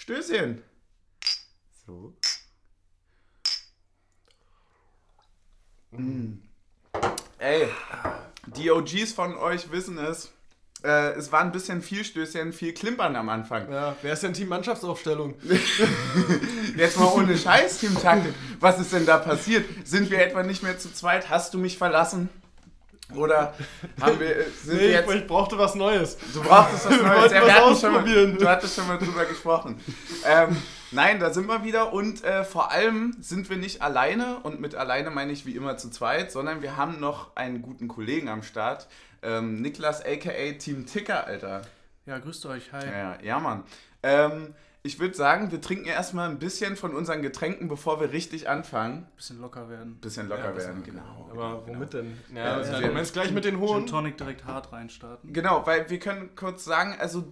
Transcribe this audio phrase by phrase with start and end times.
[0.00, 0.62] Stößchen.
[1.86, 2.14] So.
[5.90, 6.38] Mm.
[7.38, 7.68] Ey,
[8.46, 10.32] die OGs von euch wissen es.
[10.82, 13.70] Äh, es war ein bisschen viel Stößchen, viel Klimpern am Anfang.
[13.70, 15.34] Ja, wer ist denn Team Mannschaftsaufstellung?
[16.76, 18.32] Jetzt mal ohne Scheiß, Team Taktik.
[18.58, 19.66] Was ist denn da passiert?
[19.86, 21.28] Sind wir etwa nicht mehr zu zweit?
[21.28, 22.30] Hast du mich verlassen?
[23.14, 23.54] Oder
[24.00, 25.14] haben wir, äh, sind nee, wir jetzt...
[25.14, 26.16] ich brauchte was Neues.
[26.32, 27.20] Du brauchtest was Wir Neues.
[27.20, 29.80] wollten Ja, was wir hatten schon mal, du hattest schon mal drüber gesprochen.
[30.24, 30.56] Ähm,
[30.90, 34.74] nein, da sind wir wieder und äh, vor allem sind wir nicht alleine und mit
[34.74, 38.42] alleine meine ich wie immer zu zweit, sondern wir haben noch einen guten Kollegen am
[38.42, 38.86] Start.
[39.22, 41.62] Ähm, Niklas aka Team Ticker, Alter.
[42.06, 42.86] Ja, grüßt euch, hi.
[42.86, 43.64] Ja, ja Mann.
[44.02, 48.48] Ähm, ich würde sagen, wir trinken erstmal ein bisschen von unseren Getränken, bevor wir richtig
[48.48, 49.06] anfangen.
[49.16, 49.96] Bisschen locker werden.
[50.00, 51.26] Bisschen locker Ja, bisschen werden, locker.
[51.26, 51.28] genau.
[51.30, 52.16] Aber genau, womit denn?
[52.34, 53.86] Ja, also ja, wir- du meinst gleich mit den Gin hohen?
[53.86, 55.32] Tonic direkt hart reinstarten.
[55.32, 57.24] Genau, weil wir können kurz sagen, also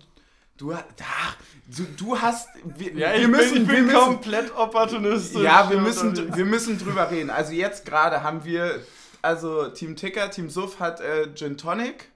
[0.59, 1.37] du, ach,
[1.75, 5.41] du, du hast, wir, Ja, wir ich müssen, bin, ich wir müssen, komplett opportunistisch.
[5.43, 7.31] ja, wir müssen, wir müssen drüber reden.
[7.31, 8.81] Also jetzt gerade haben wir,
[9.23, 12.11] also Team Ticker, Team Suff hat äh, Gin Tonic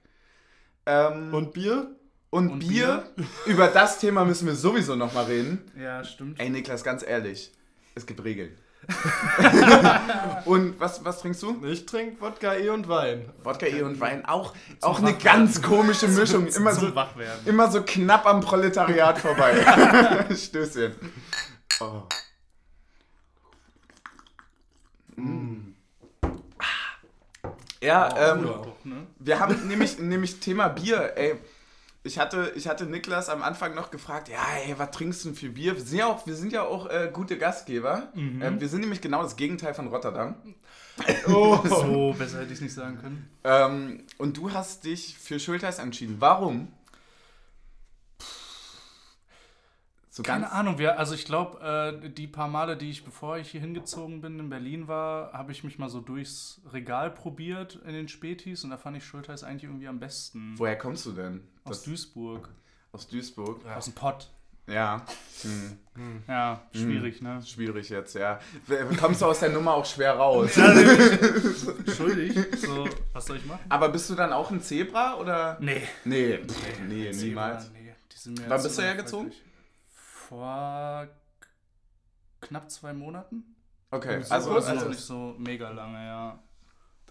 [0.85, 1.87] ähm, Und Bier?
[2.33, 3.03] Und, und Bier.
[3.45, 5.71] Über das Thema müssen wir sowieso nochmal reden.
[5.79, 6.39] Ja, stimmt.
[6.39, 7.51] Ey Niklas, ganz ehrlich,
[7.93, 8.57] es gibt Regeln.
[10.45, 11.63] und was, was trinkst du?
[11.65, 13.31] Ich trinke Wodka, E und Wein.
[13.43, 14.25] Wodka, E und Wein.
[14.25, 16.47] Auch, auch eine ganz komische Mischung.
[16.47, 16.91] Immer so,
[17.45, 20.25] immer so knapp am Proletariat vorbei.
[20.35, 20.95] Stößchen.
[21.79, 22.01] Oh.
[25.15, 25.75] Mm.
[27.79, 28.49] Ja, ähm,
[28.83, 29.07] ne?
[29.19, 31.13] wir haben nämlich, nämlich Thema Bier.
[31.15, 31.37] Ey,
[32.03, 35.37] ich hatte, ich hatte Niklas am Anfang noch gefragt, ja, ey, was trinkst du denn
[35.37, 35.75] für Bier?
[35.75, 38.09] Wir sind ja auch, wir sind ja auch äh, gute Gastgeber.
[38.41, 40.35] Ähm, wir sind nämlich genau das Gegenteil von Rotterdam.
[41.27, 41.59] Oh.
[41.65, 43.27] So, besser hätte ich es nicht sagen können.
[43.43, 46.17] Ähm, und du hast dich für Schulters entschieden.
[46.19, 46.67] Warum?
[50.15, 53.49] So Keine Ahnung, wir, also ich glaube, äh, die paar Male, die ich, bevor ich
[53.49, 57.93] hier hingezogen bin, in Berlin war, habe ich mich mal so durchs Regal probiert in
[57.93, 60.53] den Spätis und da fand ich Schulter eigentlich irgendwie am besten.
[60.57, 61.41] Woher kommst du denn?
[61.63, 62.47] Aus Das- Duisburg.
[62.91, 63.65] aus Duisburg.
[63.65, 64.29] Aus dem Pott.
[64.67, 65.03] Ja.
[65.95, 66.21] Hm.
[66.27, 67.41] Ja, schwierig, ne?
[67.43, 68.39] Schwierig jetzt, ja.
[68.99, 70.51] Kommst du aus der Nummer auch schwer raus.
[71.97, 72.37] Schuldig.
[72.57, 73.61] So, was soll ich machen?
[73.67, 75.57] Aber bist du dann auch ein Zebra oder?
[75.59, 75.81] Nee.
[76.05, 77.71] Nee, pff, nee, niemals.
[77.71, 79.29] Nee, die sind mir Wann bist du hergezogen?
[79.31, 79.37] weg.
[80.33, 81.07] Vor
[82.41, 83.55] knapp zwei Monaten.
[83.91, 86.42] Okay, So also, Also also, nicht so mega lange, ja.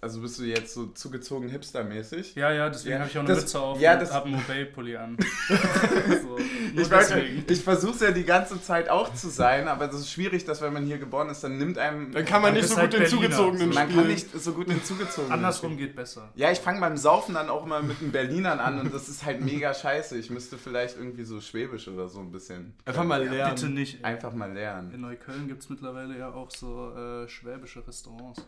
[0.02, 2.34] Also bist du jetzt so zugezogen hipstermäßig?
[2.34, 4.26] Ja, ja, deswegen Ja, habe ich auch eine das- Mütze auf ja, und das- habe
[4.26, 5.16] einen Mobile-Pulli an.
[5.48, 6.38] so,
[6.74, 7.44] Ich, deswegen.
[7.48, 10.60] ich versuche es ja die ganze Zeit auch zu sein, aber es ist schwierig, dass
[10.60, 12.12] wenn man hier geboren ist, dann nimmt einem.
[12.12, 13.06] Dann kann man Du nicht so halt gut den.
[13.08, 15.32] Zugezogenen man kann nicht so gut den zugezogenen.
[15.32, 16.30] Andersrum geht besser.
[16.34, 19.24] Ja, ich fange beim Saufen dann auch immer mit den Berlinern an und das ist
[19.24, 20.18] halt mega scheiße.
[20.18, 23.54] Ich müsste vielleicht irgendwie so Schwäbisch oder so ein bisschen Einfach mal lernen.
[23.54, 23.98] Bitte nicht.
[24.00, 24.04] ey.
[24.04, 24.92] einfach mal lernen.
[24.94, 28.44] In Neukölln gibt es mittlerweile ja auch so äh, schwäbische Restaurants.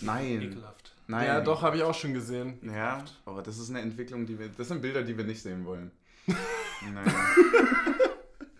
[0.00, 0.42] Nein.
[0.42, 0.92] Ekelhaft.
[1.06, 1.26] Nein.
[1.26, 2.58] Ja, doch, habe ich auch schon gesehen.
[2.62, 4.48] Ja, aber das ist eine Entwicklung, die wir.
[4.56, 5.90] Das sind Bilder, die wir nicht sehen wollen.
[6.26, 7.12] naja.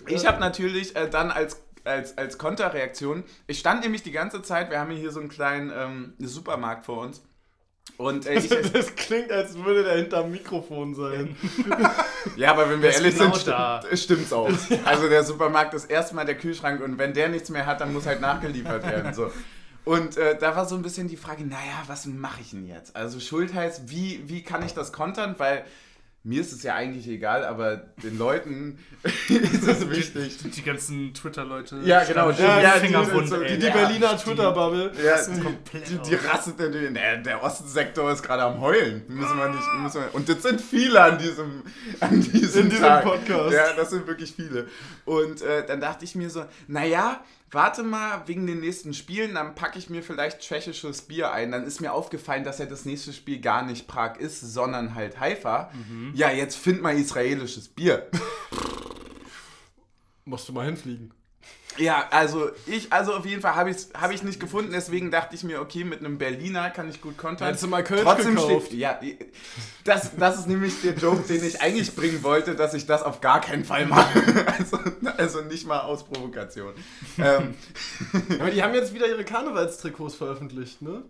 [0.06, 4.70] ich habe natürlich äh, dann als, als, als Konterreaktion, ich stand nämlich die ganze Zeit,
[4.70, 7.22] wir haben hier so einen kleinen ähm, Supermarkt vor uns.
[7.96, 11.36] Und äh, ich, Das klingt, als würde der hinterm Mikrofon sein.
[12.36, 13.80] ja, aber wenn wir Ist ehrlich genau sind, da.
[13.82, 14.50] sti stimmt's auch.
[14.84, 18.06] Also der Supermarkt ist erstmal der Kühlschrank und wenn der nichts mehr hat, dann muss
[18.06, 19.14] halt nachgeliefert werden.
[19.14, 19.30] So.
[19.86, 22.96] Und äh, da war so ein bisschen die Frage, naja, was mache ich denn jetzt?
[22.96, 25.36] Also Schultheiß, wie, wie kann ich das kontern?
[25.38, 25.64] Weil
[26.24, 28.80] mir ist es ja eigentlich egal, aber den Leuten
[29.28, 30.38] ist es wichtig.
[30.56, 31.82] Die ganzen Twitter-Leute.
[31.84, 32.94] Ja, genau, schon ja, die die-
[33.28, 33.36] so-.
[33.44, 34.90] Die, die Ja, Berliner Twitter-Bubble.
[35.04, 36.92] Ja, ist die, komplett die, die rastet natürlich.
[36.92, 39.04] Der, der Ostsektor ist gerade am Heulen.
[39.06, 39.68] Müssen wir nicht.
[39.78, 41.62] Müssen wir, und das sind viele an diesem,
[42.00, 43.04] an diesem, In diesem Tag.
[43.04, 43.52] Podcast.
[43.54, 44.66] Ja, das sind wirklich viele.
[45.04, 47.20] Und äh, dann dachte ich mir so, naja,
[47.50, 51.52] warte mal, wegen den nächsten Spielen, dann packe ich mir vielleicht tschechisches Bier ein.
[51.52, 55.20] Dann ist mir aufgefallen, dass ja das nächste Spiel gar nicht Prag ist, sondern halt
[55.20, 55.70] Haifa.
[55.72, 56.12] Mhm.
[56.14, 58.08] Ja, jetzt find mal israelisches Bier.
[60.24, 61.12] Musst du mal hinfliegen.
[61.78, 65.10] Ja, also ich, also auf jeden Fall habe ich es hab ich's nicht gefunden, deswegen
[65.10, 67.48] dachte ich mir, okay, mit einem Berliner kann ich gut kontern.
[67.48, 68.68] Hättest du mal Kölsch Trotzdem gekauft.
[68.68, 68.98] steht, ja,
[69.84, 73.20] das, das ist nämlich der Joke, den ich eigentlich bringen wollte, dass ich das auf
[73.20, 74.06] gar keinen Fall mache.
[74.58, 74.78] Also,
[75.18, 76.74] also nicht mal aus Provokation.
[77.18, 77.54] ähm,
[78.40, 81.02] Aber die haben jetzt wieder ihre Karnevalstrikots veröffentlicht, ne?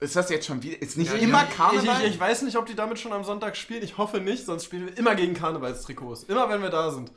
[0.00, 0.82] ist das jetzt schon wieder?
[0.82, 2.02] Ist nicht Ja, immer Ich, Karneval?
[2.04, 3.82] ich, ich weiß nicht, ob die damit schon am Sonntag spielen.
[3.82, 6.24] Ich hoffe nicht, sonst spielen wir immer gegen Karnevalstrikots.
[6.24, 7.10] Immer wenn wir da sind.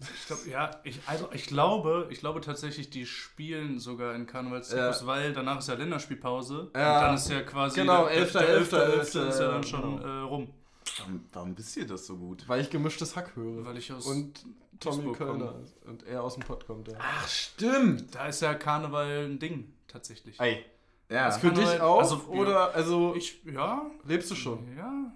[0.00, 5.00] Ich glaub, ja, ich, also ich glaube, ich glaube tatsächlich, die spielen sogar in Karnevalstrikots,
[5.00, 5.06] Ja.
[5.06, 6.70] weil danach ist ja Länderspielpause.
[6.76, 6.96] Ja.
[6.98, 9.50] Und dann ist ja quasi Genau, der, 11., der 11., 11., 11., ist ja ja,
[9.52, 10.06] dann schon genau.
[10.06, 10.50] äh, rum.
[10.98, 12.44] Warum, warum wisst ihr das so gut?
[12.46, 13.64] Weil ich gemischtes Hack höre.
[13.64, 14.44] Weil ich aus und
[14.80, 15.62] Tommy Kölner komme.
[15.64, 15.76] ist.
[15.86, 16.88] und er aus dem Pott kommt.
[16.88, 16.94] Ja.
[17.00, 18.14] Ach, stimmt.
[18.14, 20.38] Da ist ja Karneval ein Ding, tatsächlich.
[20.40, 20.64] Ey,
[21.10, 21.30] Ja.
[21.30, 21.98] für dich auch?
[22.00, 24.76] also, oder also Ich, ja, lebst du schon?
[24.76, 25.12] ja.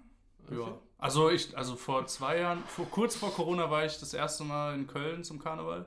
[0.49, 0.61] Okay.
[0.61, 0.79] Ja.
[0.99, 4.75] Also ich, also vor zwei Jahren, vor, kurz vor Corona war ich das erste Mal
[4.75, 5.87] in Köln zum Karneval.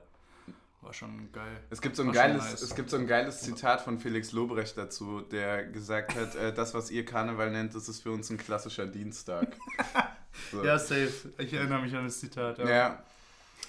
[0.82, 1.58] War schon geil.
[1.70, 2.62] Es gibt, so ein War geiles, nice.
[2.62, 6.74] es gibt so ein geiles Zitat von Felix Lobrecht dazu, der gesagt hat, äh, das,
[6.74, 9.56] was ihr Karneval nennt, das ist für uns ein klassischer Dienstag.
[10.52, 10.62] So.
[10.62, 11.10] safe.
[11.38, 12.58] Ich erinnere mich an das Zitat.
[12.58, 12.68] Ja.
[12.68, 13.02] Ja,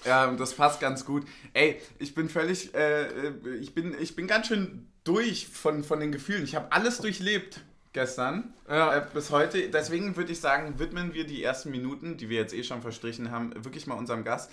[0.04, 1.26] das passt ganz gut.
[1.54, 6.00] Ey, ich bin völlig, äh, äh, ich, bin, ich bin ganz schön durch von, von
[6.00, 6.44] den Gefühlen.
[6.44, 7.60] Ich habe alles durchlebt
[7.92, 8.96] gestern Ja.
[8.96, 9.70] äh, bis heute.
[9.70, 13.30] Deswegen würde ich sagen, widmen wir die ersten Minuten, die wir jetzt eh schon verstrichen
[13.30, 14.50] haben, wirklich mal unserem Gast.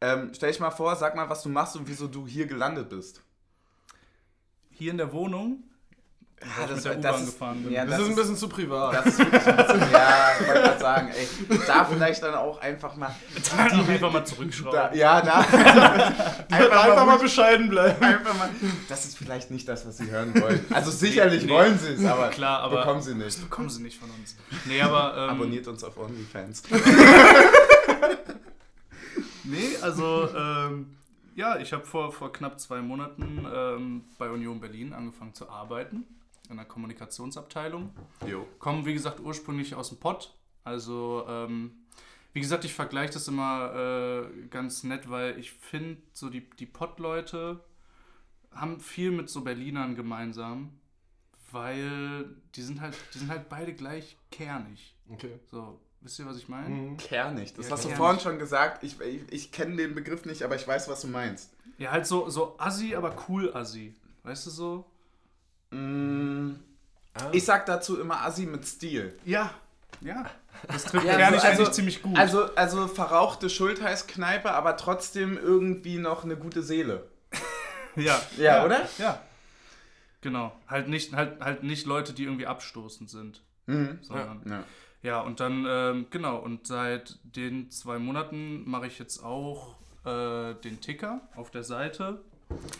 [0.00, 2.88] Ähm, stell dich mal vor, sag mal, was du machst und wieso du hier gelandet
[2.90, 3.22] bist.
[4.70, 5.64] Hier in der Wohnung,
[6.42, 7.72] Ja, ich mit der U-Bahn gefahren bin.
[7.72, 8.94] Ja, das, ist ein bisschen zu privat.
[8.94, 12.60] Das ist wirklich ein bisschen, ja, ich wollte gerade sagen, ey, da vielleicht dann auch
[12.60, 14.72] einfach mal, die einfach mal zurückschrauben.
[14.78, 15.38] da, ja, da,
[16.50, 18.00] einfach, einfach mal bescheiden bleiben.
[18.04, 18.50] einfach mal,
[18.88, 20.64] das ist vielleicht nicht das, was sie hören wollen.
[20.70, 21.52] Also sicherlich Nee.
[21.52, 23.40] wollen sie es, aber, Klar, aber- bekommen sie nicht.
[23.40, 24.36] Bekommen sie nicht von uns.
[24.66, 25.14] Nee, aber.
[25.16, 26.62] Ähm, Abonniert uns auf OnlyFans.
[29.44, 30.96] Nee, also, ähm,
[31.34, 36.04] ja, ich habe vor, vor knapp zwei Monaten ähm, bei Union Berlin angefangen zu arbeiten.
[36.48, 37.90] In der Kommunikationsabteilung.
[38.26, 38.46] Jo.
[38.58, 40.34] Komme, wie gesagt, ursprünglich aus dem Pott.
[40.64, 41.72] Also, ähm,
[42.32, 46.66] wie gesagt, ich vergleiche das immer äh, ganz nett, weil ich finde, so die, die
[46.66, 47.60] Pott-Leute
[48.52, 50.78] haben viel mit so Berlinern gemeinsam,
[51.52, 54.94] weil die sind halt, die sind halt beide gleich kernig.
[55.08, 55.38] Okay.
[55.50, 56.68] So, wisst ihr, was ich meine?
[56.74, 56.96] Mhm.
[56.96, 57.54] Kernig.
[57.54, 57.98] Das Ja, hast du kernig.
[57.98, 58.82] vorhin schon gesagt.
[58.82, 61.52] Ich, ich, ich kenne den Begriff nicht, aber ich weiß, was du meinst.
[61.78, 63.94] Ja, halt so, so assi, aber cool assi.
[64.22, 64.90] Weißt du so?
[65.70, 66.54] Mm,
[67.18, 67.30] Ah.
[67.32, 69.18] Ich sag dazu immer Assi mit Stil.
[69.24, 69.50] Ja.
[70.02, 70.26] Ja.
[70.68, 72.18] Das trifft Ja, kernig also- eigentlich ziemlich gut.
[72.18, 77.08] Also, also verrauchte Schultheißkneipe, aber trotzdem irgendwie noch eine gute Seele.
[77.96, 78.20] ja.
[78.36, 78.86] Ja, oder?
[78.98, 79.22] Ja.
[80.20, 80.52] Genau.
[80.68, 83.40] Halt nicht, halt, halt nicht Leute, die irgendwie abstoßend sind.
[83.64, 83.98] Mhm.
[84.02, 84.64] Sondern, Ja.
[85.02, 85.20] ja.
[85.20, 90.80] und dann, ähm, genau, und seit den zwei Monaten mache ich jetzt auch äh, den
[90.82, 92.20] Ticker auf der Seite.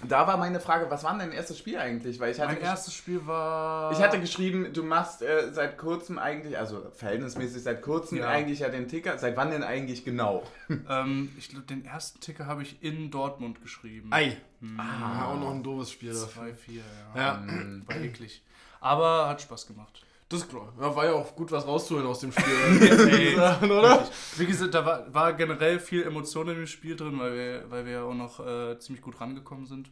[0.08, 2.20] Da war meine Frage, was war denn dein erstes Spiel eigentlich?
[2.20, 3.90] Weil ich hatte, Mein erstes Spiel war.
[3.90, 8.28] ich hatte geschrieben, du machst äh, seit kurzem eigentlich, also verhältnismäßig seit kurzem Ja.
[8.28, 9.18] eigentlich ja den Ticker.
[9.18, 10.44] Seit wann denn eigentlich genau?
[10.88, 14.10] Ähm, ich glaube, den ersten Ticker habe ich in Dortmund geschrieben.
[14.12, 14.36] Ei.
[14.78, 16.44] Ah, auch noch ein doofes Spiel dafür.
[16.44, 16.54] 2-4,
[17.16, 17.20] ja.
[17.20, 17.82] Ja, Mhm.
[17.86, 18.42] War eklig.
[18.80, 20.05] Aber hat Spaß gemacht.
[20.28, 20.72] Das ist klar.
[20.80, 23.08] Ja, war ja auch gut, was rauszuholen aus dem Spiel.
[23.08, 23.34] Ey,
[23.64, 24.08] oder?
[24.36, 27.84] Wie gesagt, da war, war generell viel Emotion in dem Spiel drin, weil wir, weil
[27.84, 29.90] wir ja auch noch äh, ziemlich gut rangekommen sind.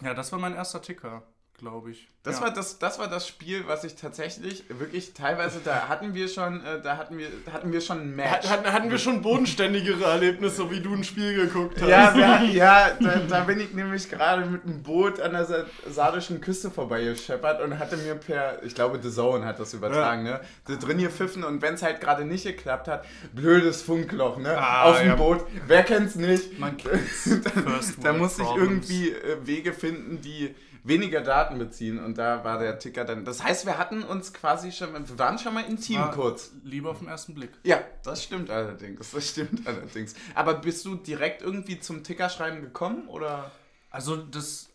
[0.00, 1.22] Ja, das war mein erster Ticker,
[1.62, 2.08] glaube ich.
[2.24, 2.42] Das, ja.
[2.42, 6.64] war das, das war das Spiel, was ich tatsächlich wirklich teilweise, da hatten wir schon,
[6.64, 8.48] äh, da hatten wir, da hatten wir schon ein Match.
[8.48, 11.88] Hatten, hatten wir schon bodenständigere Erlebnisse, wie du ein Spiel geguckt hast?
[11.88, 15.64] Ja, hatten- ja da, da bin ich nämlich gerade mit einem Boot an der sa-
[15.88, 20.40] sardischen Küste vorbeigescheppert und hatte mir per, ich glaube, The Zone hat das übertragen, ne?
[20.66, 24.58] Da drin hier pfiffen und wenn es halt gerade nicht geklappt hat, blödes Funkloch, ne?
[24.58, 25.14] Ah, Auf dem ja.
[25.14, 25.44] Boot.
[25.68, 26.58] Wer kennt's nicht?
[26.58, 27.30] Man kennt's.
[28.02, 32.58] Da World musste ich irgendwie äh, Wege finden, die weniger Daten beziehen und da war
[32.58, 33.24] der Ticker dann.
[33.24, 36.52] Das heißt, wir hatten uns quasi schon, wir waren schon mal intim War kurz.
[36.64, 37.50] Lieber auf den ersten Blick.
[37.62, 39.10] Ja, das stimmt allerdings.
[39.10, 40.14] Das stimmt allerdings.
[40.34, 43.50] Aber bist du direkt irgendwie zum Tickerschreiben gekommen oder?
[43.90, 44.68] Also das.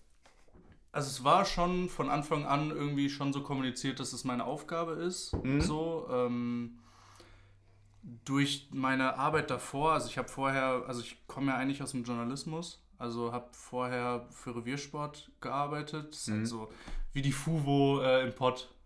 [0.94, 4.94] Also es war schon von Anfang an irgendwie schon so kommuniziert, dass es meine Aufgabe
[4.94, 5.34] ist.
[5.44, 5.62] Mhm.
[5.62, 6.08] So.
[6.10, 6.80] Ähm,
[8.24, 12.06] durch meine Arbeit davor, also ich habe vorher, also ich komme ja eigentlich aus dem
[12.06, 16.08] Journalismus, also habe vorher für Reviersport gearbeitet.
[16.12, 16.34] Das ist Mhm.
[16.38, 16.70] halt so
[17.14, 18.70] wie die Fuvo äh, im Pott.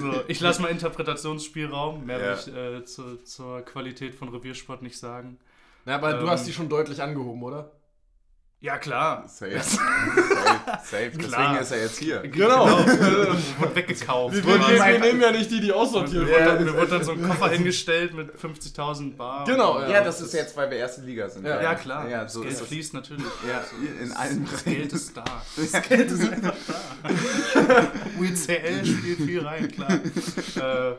[0.00, 2.26] so, ich lasse mal Interpretationsspielraum, mehr Ja.
[2.26, 5.38] will ich äh, zu, zur Qualität von Reviersport nicht sagen.
[5.84, 7.70] Na, aber du Ähm, hast die schon deutlich angehoben, oder?
[8.64, 9.24] Ja, klar.
[9.28, 9.60] Safe.
[9.60, 9.78] safe.
[10.84, 11.10] Safe.
[11.10, 11.60] Deswegen Klar.
[11.60, 12.20] ist er jetzt hier.
[12.20, 12.66] Genau.
[13.58, 14.36] Wurde weggekauft.
[14.36, 16.56] Wir, wir, nehmen ja nicht die, die aussortiert Mir Ja, wurde, wurden.
[16.56, 19.44] dann, mir wurde dann so ein Koffer hingestellt mit 50.000 Bar.
[19.44, 21.46] Genau, Ja, das ist jetzt, weil wir erste Liga sind.
[21.46, 21.60] Ja.
[21.60, 22.08] Ja, klar.
[22.08, 23.26] Ja, so das Geld fließt natürlich.
[23.46, 23.62] Ja,
[24.02, 24.64] in allen Das.
[24.64, 25.24] Geld ist da.
[25.56, 27.86] Das Geld ist einfach da.
[28.18, 29.90] UCL spielt viel rein, klar.
[29.92, 30.94] Äh,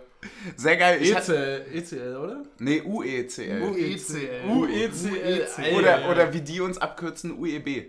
[0.55, 0.99] Sehr geil.
[1.01, 2.43] Ich hatte, ECL, ECL, oder?
[2.59, 3.61] nee, UECL.
[3.61, 4.49] UECL.
[4.49, 5.75] UECL.
[5.75, 6.09] Oder, ja.
[6.09, 7.85] oder wie die uns abkürzen, UEB.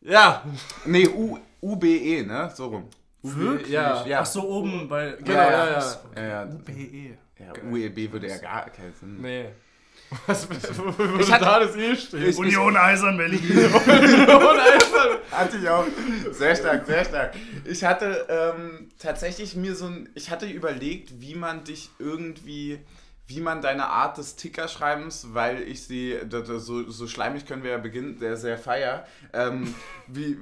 [0.00, 0.44] Ja.
[0.84, 2.50] Nee, U, UBE, ne?
[2.54, 2.88] So rum.
[3.22, 3.68] Wirklich?
[3.70, 4.04] Ja.
[4.06, 4.20] Ja.
[4.20, 5.16] Ach so, oben bei.
[5.18, 5.96] Genau, ja, ja.
[6.16, 6.44] Ja, ja.
[6.44, 7.16] UBE.
[7.38, 9.20] ja UEB würde ja gar keinen Sinn.
[9.20, 9.46] Nee.
[10.26, 12.28] Was würde Ich hatte- da das eh stehen?
[12.28, 13.40] Ich- Union Eisern Berlin.
[15.30, 15.86] Hatte ich auch.
[16.30, 17.34] Sehr stark, sehr stark.
[17.64, 22.78] Ich hatte ähm, tatsächlich mir so ein, ich hatte überlegt, wie man dich irgendwie,
[23.26, 26.18] wie man deine Art des Tickerschreibens, weil ich sie,
[26.58, 29.06] so, so schleimig können wir ja beginnen, der sehr feier.
[29.32, 29.74] Ähm,
[30.06, 30.36] wie,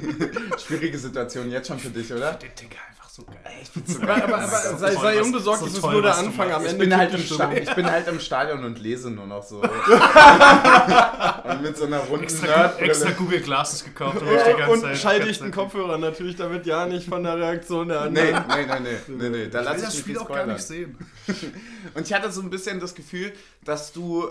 [0.66, 2.32] schwierige Situation jetzt schon für dich, oder?
[2.32, 2.76] Den Ticker
[3.14, 3.36] so geil.
[4.02, 6.50] aber aber, aber So sei, toll, sei was- unbesorgt, so das ist nur der Anfang.
[6.50, 6.66] Am machst.
[6.66, 7.56] Ich Ende bin, halt im die Sta Stimmung.
[7.56, 9.60] ich bin halt im Stadion und lese nur noch so.
[9.62, 12.90] und mit so einer runden Extra, Nerdbrille.
[12.90, 14.98] extra Google Glasses gekauft, um mich die ganze Und Zeit.
[14.98, 18.82] schalldichten Kopfhörer natürlich, damit ja nicht von der Reaktion der Nee, anderen.
[18.82, 19.48] nee, nee, nee, nee, nee.
[19.48, 20.98] Da Ich lass will ich das mich Spiel auch gar nicht sehen.
[21.94, 23.32] Und ich hatte so ein bisschen das Gefühl,
[23.64, 24.30] dass du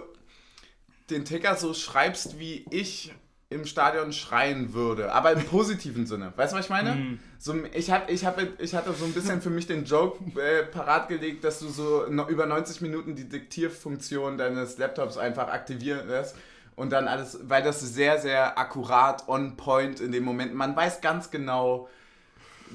[1.09, 3.13] den Ticker so schreibst, wie ich
[3.51, 6.31] im Stadion schreien würde, aber im positiven Sinne.
[6.37, 6.95] Weißt du, was ich meine?
[6.95, 7.19] Mhm.
[7.37, 10.63] So, ich, hab, ich, hab, ich hatte so ein bisschen für mich den Joke äh,
[10.63, 16.07] parat gelegt, dass du so no, über 90 Minuten die Diktierfunktion deines Laptops einfach aktivieren
[16.07, 16.35] lässt
[16.77, 21.01] und dann alles, weil das sehr, sehr akkurat, on point in dem Moment, man weiß
[21.01, 21.89] ganz genau,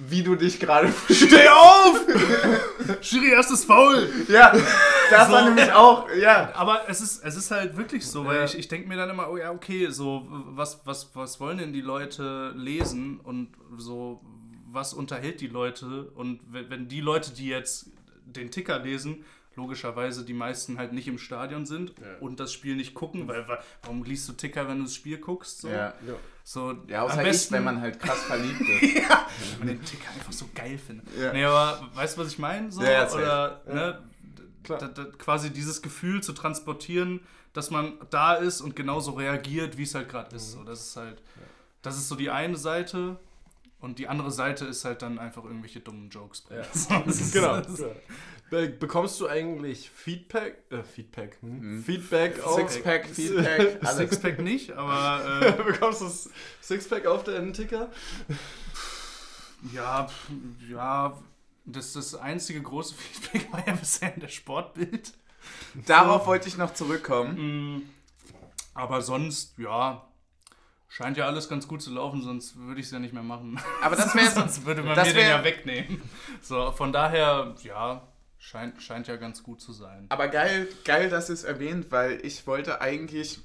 [0.09, 2.01] wie du dich gerade Steh auf!
[3.01, 4.09] Schiri, erstes Foul!
[4.29, 4.53] Ja,
[5.11, 5.45] das war So.
[5.49, 6.53] nämlich auch, ja.
[6.55, 8.45] Aber es ist, es ist halt wirklich so, weil Ja.
[8.45, 11.73] ich, ich denke mir dann immer, oh ja, okay, so, was, was, was wollen denn
[11.73, 14.21] die Leute lesen und so,
[14.71, 16.11] was unterhält die Leute?
[16.15, 17.87] Und wenn die Leute, die jetzt
[18.27, 19.25] den Ticker lesen,
[19.57, 23.59] logischerweise die meisten halt nicht im Stadion sind und das Spiel nicht gucken, weil wa-
[23.83, 25.61] warum liest du Ticker, wenn du das Spiel guckst?
[25.63, 25.95] So, Ja,
[26.45, 28.95] so ja außer am besten, ich, wenn man halt krass verliebt ist.
[28.95, 31.07] wenn man den Ticker einfach so geil findet.
[31.19, 31.33] Ja.
[31.33, 32.71] Nee, aber weißt du, was ich meine?
[32.71, 32.83] So?
[32.83, 33.13] Ja, ja.
[33.13, 34.03] Oder ne,
[34.63, 34.79] Klar.
[34.79, 37.21] da, da, quasi dieses Gefühl zu transportieren,
[37.53, 40.53] dass man da ist und genauso reagiert, wie es halt gerade ist.
[40.53, 41.23] So, das ist halt,
[41.83, 43.17] das ist so die eine Seite.
[43.87, 46.45] Und die andere Seite ist halt dann einfach irgendwelche dummen Jokes.
[46.51, 46.99] Ja.
[47.07, 47.57] Ist- Genau.
[47.59, 47.85] ist-
[48.51, 50.59] Be bekommst du eigentlich Feedback?
[50.71, 51.39] Äh, Feedback.
[51.41, 51.77] Hm?
[51.79, 51.83] Mhm.
[51.85, 52.57] Feedback auf.
[52.57, 53.97] Sixpack, Feedback, alles.
[54.11, 57.91] Sixpack nicht, aber äh, bekommst du das Sixpack auf den Ticker?
[59.73, 60.09] ja,
[60.71, 61.17] ja,
[61.65, 65.13] das, das einzige große Feedback war ja bisher in der Sportbild.
[65.87, 67.77] Darauf wollte ich noch zurückkommen.
[67.77, 67.83] Mm,
[68.75, 70.07] Aber sonst, ja,
[70.89, 73.61] scheint ja alles ganz gut zu laufen, sonst würde ich es ja nicht mehr machen.
[73.83, 76.01] Aber das wäre sonst würde man das mir den wär- ja wegnehmen.
[76.43, 78.07] So, von daher, ja,
[78.39, 80.07] scheint, scheint ja ganz gut zu sein.
[80.09, 83.41] Aber geil, geil, dass ihr es erwähnt, weil ich wollte eigentlich.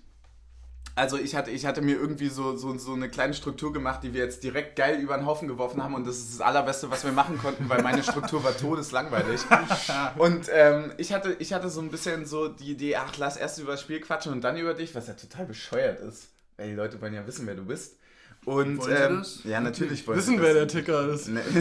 [0.94, 4.14] Also ich hatte, ich hatte mir irgendwie so, so, so eine kleine Struktur gemacht, die
[4.14, 7.06] wir jetzt direkt geil über den Haufen geworfen haben und das ist das Allerbeste, was
[7.06, 9.40] wir machen konnten, weil meine Struktur war todeslangweilig.
[10.18, 13.60] Und ähm, ich, hatte, ich hatte so ein bisschen so die Idee, ach, lass erst
[13.60, 16.28] über das Spiel quatschen und dann über dich, was ja total bescheuert ist.
[16.58, 17.98] Weil die Leute wollen ja wissen, wer du bist.
[18.46, 19.44] Und Wollen sie ähm, das?
[19.44, 20.68] ja, natürlich wollen Wissen, sie wer der.
[20.68, 21.28] Ticker ist.
[21.28, 21.44] Ne.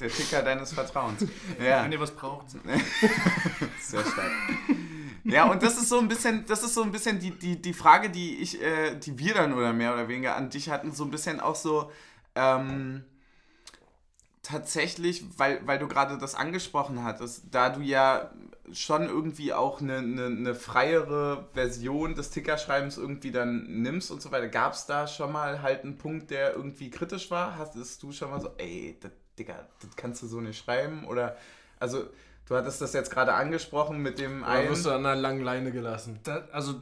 [0.00, 1.24] Der Ticker deines Vertrauens.
[1.62, 1.84] Ja.
[1.84, 2.50] Wenn ihr was braucht,
[3.80, 4.30] Sehr stark.
[5.24, 7.72] Ja, und das ist so ein bisschen, das ist so ein bisschen die, die, die
[7.72, 11.04] Frage, die ich, äh, die wir dann oder mehr oder weniger an dich hatten, so
[11.04, 11.90] ein bisschen auch so,
[12.34, 13.04] ähm,
[14.42, 18.30] tatsächlich, weil, weil du gerade das angesprochen hattest, da du ja
[18.72, 24.30] schon irgendwie auch eine, eine, eine freiere Version des Tickerschreibens irgendwie dann nimmst und so
[24.32, 27.56] weiter, gab es da schon mal halt einen Punkt, der irgendwie kritisch war?
[27.58, 31.06] Hattest du schon mal so, ey, das, Digga, das kannst du so nicht schreiben?
[31.06, 31.36] Oder,
[31.78, 32.04] also,
[32.46, 34.70] du hattest das jetzt gerade angesprochen mit dem Oder einen.
[34.70, 36.20] wirst du an einer langen Leine gelassen?
[36.22, 36.80] Da, also,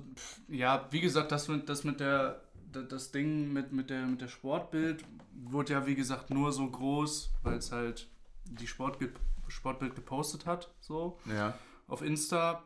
[0.48, 2.40] ja, wie gesagt, das mit, das mit der,
[2.72, 5.04] da- das Ding mit, mit, der, mit der Sportbild
[5.44, 8.06] wurde ja, wie gesagt, nur so groß, weil es halt
[8.44, 9.12] die Sportbild,
[9.48, 11.54] Sportbild gepostet hat, so, Ja.
[11.92, 12.62] Auf Insta.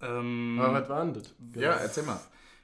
[0.00, 1.34] Ähm, Aber was war denn das?
[1.54, 2.20] ja, erzähl mal.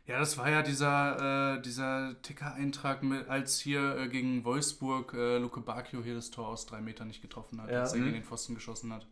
[0.07, 5.39] ja, das war ja dieser, äh, dieser Ticker-Eintrag, mit- als hier äh, gegen Wolfsburg äh,
[5.39, 7.81] Luke Bacchio hier das Tor aus drei Metern nicht getroffen hat, Ja.
[7.81, 8.05] als er Mhm.
[8.05, 9.07] gegen den Pfosten geschossen hat.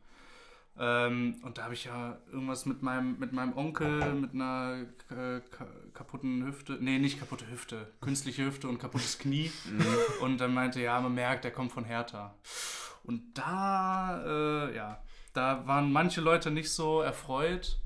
[0.76, 5.40] Ähm, und da habe ich ja irgendwas mit meinem, mit meinem Onkel, mit einer äh,
[5.50, 9.52] ka kaputten Hüfte, nee, nicht kaputte Hüfte, künstliche Hüfte und kaputtes Knie.
[10.20, 12.34] Und dann meinte, ja, man merkt, der kommt von Hertha.
[13.04, 15.00] Und da, äh, ja,
[15.34, 17.78] da waren manche Leute nicht so erfreut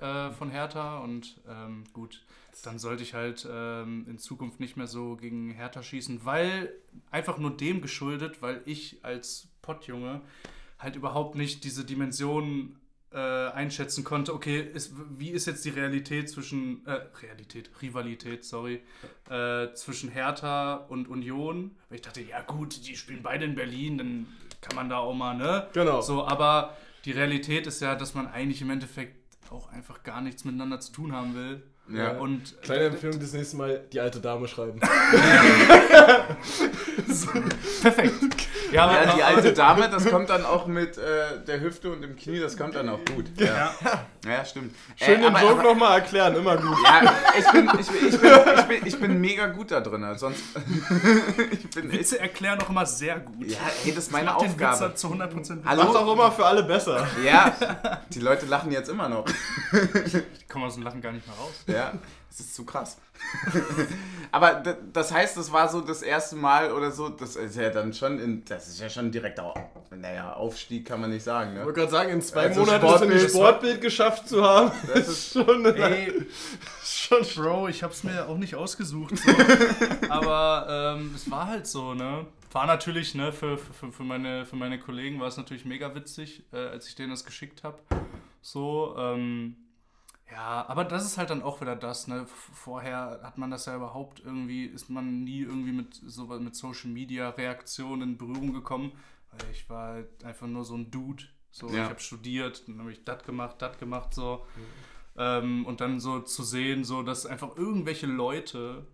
[0.00, 2.22] äh, von Hertha und ähm, gut,
[2.62, 6.72] dann sollte ich halt ähm, in Zukunft nicht mehr so gegen Hertha schießen, weil
[7.10, 10.20] einfach nur dem geschuldet, weil ich als Pottjunge
[10.78, 12.76] halt überhaupt nicht diese Dimension
[13.12, 18.80] äh, einschätzen konnte, okay, ist, wie ist jetzt die Realität zwischen, äh, Realität, Rivalität, sorry,
[19.28, 21.72] äh, zwischen Hertha und Union.
[21.88, 24.26] Weil ich dachte, ja gut, die spielen beide in Berlin, dann
[24.62, 25.66] kann man da auch mal, ne?
[25.74, 26.00] Genau.
[26.00, 29.16] So, aber die Realität ist ja, dass man eigentlich im Endeffekt
[29.50, 31.62] auch einfach gar nichts miteinander zu tun haben will.
[31.92, 32.12] Ja.
[32.12, 34.80] Und Kleine Empfehlung, das nächste Mal die alte Dame schreiben.
[37.82, 38.12] perfekt.
[38.72, 42.02] Ja, aber, Ja, die alte Dame, das kommt dann auch mit äh, der Hüfte und
[42.02, 43.26] dem Knie, das kommt dann auch gut.
[43.38, 44.06] Ja, Ja.
[44.26, 44.74] ja stimmt.
[44.96, 46.76] Schön Äh, den Joke nochmal erklären, immer gut.
[46.84, 50.06] Ja, ich bin, ich, bin, ich, bin, ich, bin, ich bin mega gut da drin.
[50.16, 50.42] Sonst.
[51.52, 51.92] ich bin.
[51.92, 53.50] Witze erklären auch immer sehr gut.
[53.50, 54.80] Ja, ey, das ist meine Mach den Witz Aufgabe.
[54.80, 55.84] halt zu 100% Hallo?
[55.84, 57.06] Macht auch immer für alle besser.
[57.24, 57.52] Ja,
[58.10, 59.24] die Leute lachen jetzt immer noch.
[60.06, 61.52] Ich komme aus dem Lachen gar nicht mehr raus.
[61.66, 61.92] Ja,
[62.38, 62.96] das ist zu krass.
[64.32, 64.62] Aber
[64.92, 68.18] das heißt, das war so das erste Mal oder so, das ist ja dann schon,
[68.18, 69.54] in, das ist ja schon direkt, au-
[69.94, 71.64] naja, Aufstieg kann man nicht sagen, Ich ne?
[71.66, 74.72] wollte gerade sagen, in zwei Also Monaten das in die Sportbild- Sportbild geschafft zu haben,
[74.94, 76.26] das ist schon, Ey,
[76.82, 79.16] schon Bro, ich hab's mir auch nicht ausgesucht.
[79.18, 79.30] So.
[80.08, 82.26] Aber ähm, es war halt so, ne?
[82.52, 86.42] War natürlich, ne, für, für, für, meine, für meine Kollegen war es natürlich mega witzig,
[86.52, 87.78] äh, als ich denen das geschickt habe.
[88.42, 89.56] So, ähm,
[90.32, 92.26] ja, aber das ist halt dann auch wieder das, ne?
[92.26, 96.90] Vorher hat man das ja überhaupt irgendwie, ist man nie irgendwie mit so mit Social
[96.90, 98.92] Media Reaktionen in Berührung gekommen.
[99.30, 101.24] Weil ich war halt einfach nur so ein Dude.
[101.50, 101.84] So, Ja.
[101.84, 104.46] ich habe studiert, dann habe ich das gemacht, das gemacht, so.
[105.16, 108.86] Ähm, und dann so zu sehen, so dass einfach irgendwelche Leute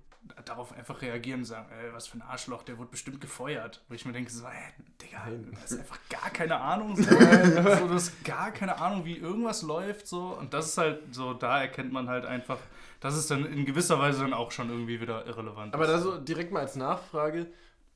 [0.44, 3.82] darauf einfach reagieren und sagen, ey, was für ein Arschloch, der wurde bestimmt gefeuert.
[3.88, 6.96] Wo ich mir denke, so, hä, Digga, du hast einfach gar keine Ahnung.
[6.96, 10.06] So, so, du hast gar keine Ahnung, wie irgendwas läuft.
[10.06, 10.36] So.
[10.38, 12.58] Und das ist halt so, da erkennt man halt einfach,
[13.00, 15.74] das ist dann in gewisser Weise dann auch schon irgendwie wieder irrelevant.
[15.74, 17.46] Aber da so direkt mal als Nachfrage,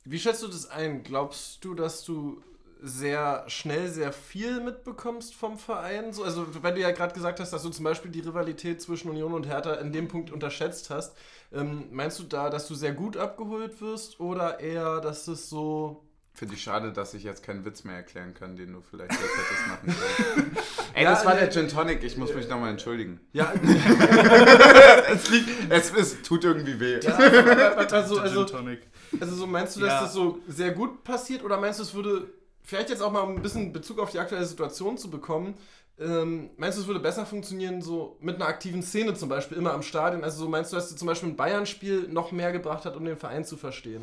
[0.04, 1.02] wie schätzt du das ein?
[1.02, 2.42] Glaubst du, dass du
[2.84, 6.12] sehr schnell sehr viel mitbekommst vom Verein?
[6.12, 9.08] So, also wenn du ja gerade gesagt hast, dass du zum Beispiel die Rivalität zwischen
[9.10, 11.14] Union und Hertha in dem Punkt unterschätzt hast,
[11.52, 16.04] ähm, meinst du da, dass du sehr gut abgeholt wirst oder eher, dass es so...
[16.34, 19.20] Finde ich schade, dass ich jetzt keinen Witz mehr erklären kann, den du vielleicht jetzt
[19.22, 19.94] hättest machen
[20.34, 20.56] können.
[20.94, 23.20] Ey, Ja, das war der Gin Tonic, ich muss mich nochmal entschuldigen.
[23.32, 23.52] Ja,
[25.12, 26.94] es, liegt, es, es tut irgendwie weh.
[27.06, 28.80] also, Der also, Gin Tonic.
[29.20, 30.00] also so meinst du, dass Ja.
[30.02, 33.42] das so sehr gut passiert oder meinst du, es würde vielleicht jetzt auch mal ein
[33.42, 35.54] bisschen Bezug auf die aktuelle Situation zu bekommen,
[35.98, 39.72] ähm, meinst du, es würde besser funktionieren, so mit einer aktiven Szene zum Beispiel, immer
[39.72, 40.24] am Stadion?
[40.24, 43.04] Also so meinst du, dass dir zum Beispiel ein Bayern-Spiel noch mehr gebracht hat, um
[43.04, 44.02] den Verein zu verstehen?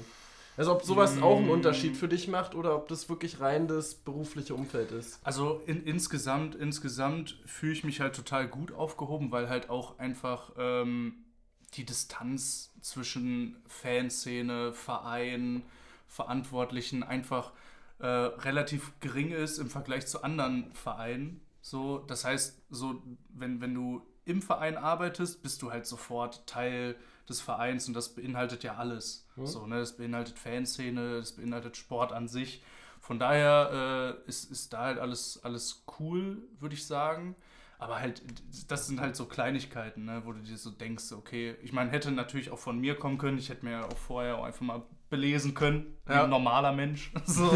[0.56, 3.96] Also ob sowas auch einen Unterschied für dich macht oder ob das wirklich rein das
[3.96, 5.20] berufliche Umfeld ist?
[5.24, 10.52] Also in, insgesamt, insgesamt fühle ich mich halt total gut aufgehoben, weil halt auch einfach
[10.58, 11.14] ähm,
[11.76, 15.64] die Distanz zwischen Fanszene, Verein,
[16.10, 17.54] Verantwortlichen einfach
[18.00, 21.42] äh, relativ gering ist im Vergleich zu anderen Vereinen.
[21.62, 26.96] So, das heißt, so, wenn, wenn du im Verein arbeitest, bist du halt sofort Teil
[27.28, 29.28] des Vereins und das beinhaltet ja alles.
[29.46, 29.80] So, ne?
[29.80, 32.64] Das beinhaltet Fanszene, das beinhaltet Sport an sich.
[33.00, 37.36] Von daher äh, ist, ist da halt alles, alles cool, würde ich sagen.
[37.78, 38.22] Aber halt,
[38.68, 42.12] das sind halt so Kleinigkeiten, ne, wo du dir so denkst, okay, ich meine, hätte
[42.12, 43.38] natürlich auch von mir kommen können.
[43.38, 46.24] Ich hätte mir ja auch vorher auch einfach mal belesen können, wie Ja.
[46.26, 47.12] ein normaler Mensch.
[47.26, 47.50] So,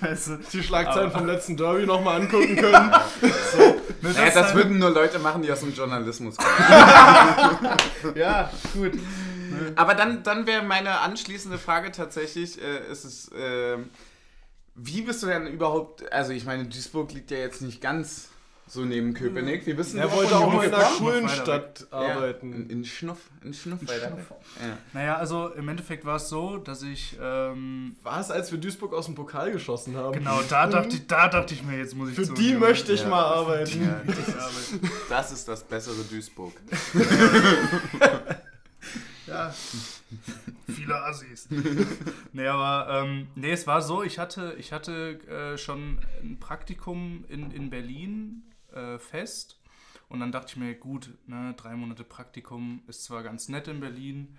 [0.00, 2.90] weißt du, Die Schlagzeilen Aber- vom letzten Derby nochmal angucken können.
[4.02, 8.14] ne, Ja, das halt- würden nur Leute machen, die aus dem Journalismus kommen.
[8.14, 8.92] ja, gut.
[9.76, 13.90] Aber dann, dann wäre meine anschließende Frage tatsächlich, äh, ist es, ähm,
[14.74, 18.28] wie bist du denn überhaupt, also ich meine, Duisburg liegt ja jetzt nicht ganz
[18.70, 19.66] so neben Köpenick.
[19.66, 20.96] Wie bist du Er wollte auch mal in einer gekommen?
[20.98, 22.52] Schule- Schulenstadt Ja, arbeiten.
[22.52, 24.16] in, in Schnuff, in Schnuff weiter.
[24.16, 24.78] Ja.
[24.92, 28.92] Naja, also im Endeffekt war es so, dass ich, ähm, War es, als wir Duisburg
[28.94, 30.12] aus dem Pokal geschossen haben?
[30.12, 32.92] genau, da dachte ich, da dachte ich mir, jetzt muss ich Für zu die möchte
[32.92, 33.08] ich Ja.
[33.08, 33.82] mal arbeiten.
[33.82, 34.00] Ja,
[35.08, 36.52] das ist das bessere Duisburg.
[39.26, 39.54] Ja.
[40.66, 41.46] Viele Assis.
[42.32, 47.24] nee, aber ähm, nee, es war so, ich hatte, ich hatte äh, schon ein Praktikum
[47.28, 48.42] in, in Berlin
[48.74, 49.60] äh, fest.
[50.08, 53.78] Und dann dachte ich mir, gut, ne, drei Monate Praktikum ist zwar ganz nett in
[53.78, 54.36] Berlin,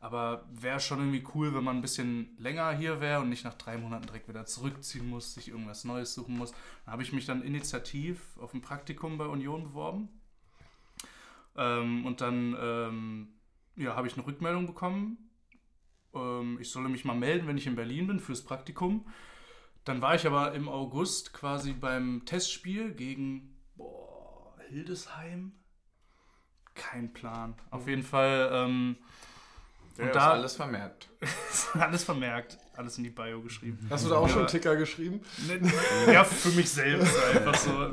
[0.00, 3.54] aber wäre schon irgendwie cool, wenn man ein bisschen länger hier wäre und nicht nach
[3.54, 6.50] drei Monaten direkt wieder zurückziehen muss, sich irgendwas Neues suchen muss.
[6.84, 10.08] Dann habe ich mich dann initiativ auf ein Praktikum bei Union beworben.
[11.56, 13.28] Ähm, und dann ähm,
[13.76, 15.30] ja, habe ich eine Rückmeldung bekommen.
[16.14, 19.06] Ähm, ich solle mich mal melden, wenn ich in Berlin bin fürs Praktikum.
[19.84, 23.51] Dann war ich aber im August quasi beim Testspiel gegen
[24.72, 25.52] Hildesheim.
[26.74, 27.54] Kein Plan.
[27.70, 28.96] Auf jeden Fall ähm,
[29.98, 31.08] Ja, Und ist da- alles vermerkt.
[31.74, 33.86] alles vermerkt, alles in die Bio geschrieben.
[33.90, 34.32] Hast du da auch Ja.
[34.34, 35.20] schon Ticker geschrieben?
[36.10, 37.92] Ja, für mich selbst einfach so.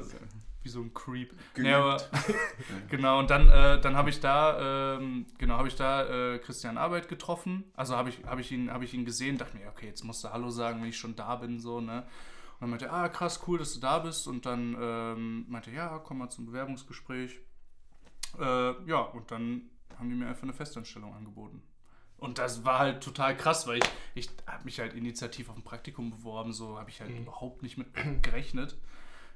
[0.61, 1.33] Wie so ein Creep.
[1.57, 2.01] Nee, aber,
[2.89, 6.77] genau, und dann, äh, dann habe ich da, ähm, genau, habe ich da äh, Christian
[6.77, 7.63] Arbeit getroffen.
[7.77, 10.21] Also habe ich, hab ich, ihn, hab ich ihn gesehen, dachte mir, okay, jetzt musst
[10.23, 12.05] du Hallo sagen, wenn ich schon da bin, so, ne?
[12.59, 14.27] Und dann meinte er, ah, krass, cool, dass du da bist.
[14.27, 17.39] Und dann ähm, meinte er, ja, komm mal zum Bewerbungsgespräch.
[18.39, 21.61] Äh, ja, und dann haben die mir einfach eine Festanstellung angeboten.
[22.17, 25.63] Und das war halt total krass, weil ich, ich habe mich halt initiativ auf ein
[25.63, 27.23] Praktikum beworben, so habe ich halt Mhm.
[27.23, 27.87] überhaupt nicht mit
[28.23, 28.77] gerechnet.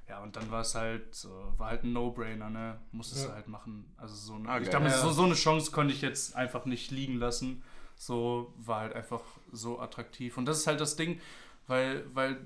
[0.10, 2.78] Ja, und dann war es halt, so, war halt ein No-Brainer, ne?
[2.92, 3.30] Musstest Ja.
[3.30, 3.86] du halt machen.
[3.96, 4.98] Also so, eine, Ah, ich dachte, Ja.
[5.02, 7.64] so, so eine Chance konnte ich jetzt einfach nicht liegen lassen.
[7.96, 9.22] So war halt einfach
[9.54, 10.38] so attraktiv.
[10.38, 11.22] Und das ist halt das Ding,
[11.68, 12.42] weil, weil,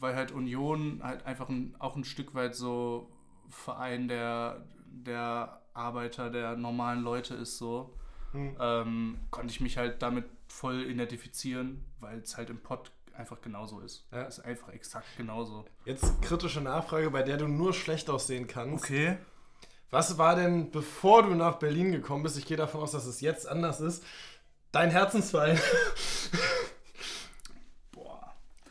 [0.00, 3.10] weil halt Union halt einfach ein, auch ein Stück weit so
[3.48, 7.94] Verein der, der Arbeiter, der normalen Leute ist so
[8.32, 8.56] Hm.
[8.60, 13.80] ähm, konnte ich mich halt damit voll identifizieren, weil es halt im Pod einfach genauso
[13.80, 14.06] ist.
[14.12, 14.22] Ja.
[14.22, 15.64] Ist einfach exakt genauso.
[15.84, 18.84] Jetzt kritische Nachfrage, bei der du nur schlecht aussehen kannst.
[18.84, 19.18] Okay.
[19.90, 23.20] Was war denn, bevor du nach Berlin gekommen bist, ich gehe davon aus, dass es
[23.20, 24.04] jetzt anders ist,
[24.70, 25.58] dein Herzensverein?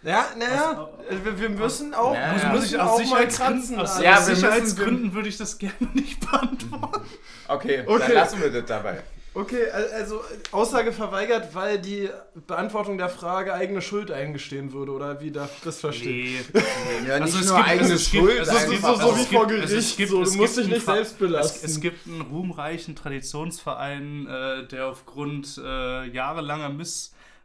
[0.01, 0.89] Ja, naja,
[1.23, 2.49] wir, wir müssen auch, Ja, wir ja.
[2.49, 3.79] Muss müssen ich auch aus mal Sicherheitsgründen, kratzen.
[3.79, 4.01] aus.
[4.01, 7.01] Ja, wir Sicherheitsgründen würde ich das gerne nicht beantworten.
[7.47, 7.99] Okay, Okay.
[7.99, 9.03] dann lassen wir das dabei.
[9.33, 12.09] Okay, al- also Aussage verweigert, weil die
[12.47, 16.43] Beantwortung der Frage eigene Schuld eingestehen würde, oder wie darf ich das verstehen?
[16.53, 16.61] Nee.
[17.07, 19.01] Ja, Also nicht es nur gibt- eigene es gibt- Schuld, es Das ist so, einfach
[19.01, 20.73] so auch- wie es vor gibt- es Gericht, gibt- so, es du musst gibt dich
[20.77, 21.65] nicht einen selbst Es, belasten.
[21.65, 26.69] es gibt einen ruhmreichen Traditionsverein, äh, der aufgrund äh, jahrelanger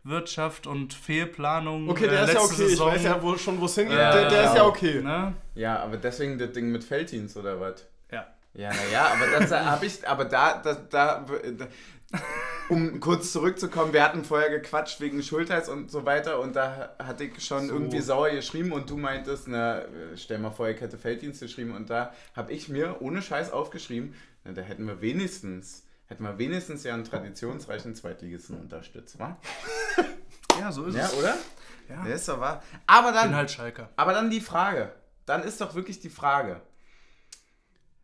[0.04, 3.60] Misswirtschaft und Fehlplanung okay, der äh, ist ja okay, Saison, ich weiß ja wo, schon,
[3.60, 5.00] wo es hingeht, Ja, der, der ist ja okay.
[5.00, 5.34] Ne?
[5.54, 7.86] Ja, aber deswegen das Ding mit Felddienst oder was?
[8.12, 8.26] Ja.
[8.52, 11.66] Ja, naja, aber das habe ich, aber da, da, da, da,
[12.68, 17.24] um kurz zurückzukommen, wir hatten vorher gequatscht wegen Schultheiß und so weiter und da hatte
[17.24, 17.74] ich schon So.
[17.74, 19.82] irgendwie sauer geschrieben und du meintest, na,
[20.14, 24.14] stell mal vor, ich hätte Felddienst geschrieben und da habe ich mir ohne Scheiß aufgeschrieben,
[24.44, 29.36] na, da hätten wir wenigstens, hätten wir wenigstens ja einen traditionsreichen Zweitligisten unterstützt, wa?
[30.60, 31.14] ja, so ist Ja, es.
[31.14, 31.34] oder?
[31.88, 32.06] Ja.
[32.06, 32.62] Ja, ist doch wahr.
[32.86, 33.90] Aber Ich bin dann, halt Schalker.
[33.96, 34.92] aber dann die Frage.
[35.26, 36.60] Dann ist doch wirklich die Frage.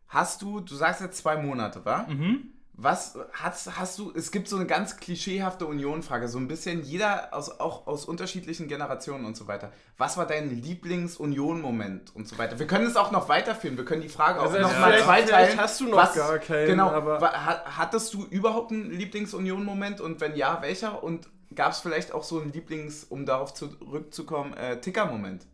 [0.07, 2.03] Hast du, du sagst jetzt zwei Monate, wa?
[2.07, 2.53] Mhm.
[2.83, 7.31] Was hast, hast du, es gibt so eine ganz klischeehafte Union-Frage, so ein bisschen jeder
[7.31, 9.71] aus, auch aus unterschiedlichen Generationen und so weiter.
[9.99, 12.57] Was war dein Lieblings-Union-Moment und so weiter?
[12.59, 15.27] Wir können es auch noch weiterführen, wir können die Frage auch Also noch mal zweiteilen.
[15.27, 16.91] vielleicht hast du noch Was- gar keinen, Genau,
[17.21, 21.03] hattest du überhaupt einen Lieblings-Union-Moment und wenn ja, welcher?
[21.03, 25.45] Und gab es vielleicht auch so einen Lieblings, um darauf zurückzukommen, äh, Ticker-Moment?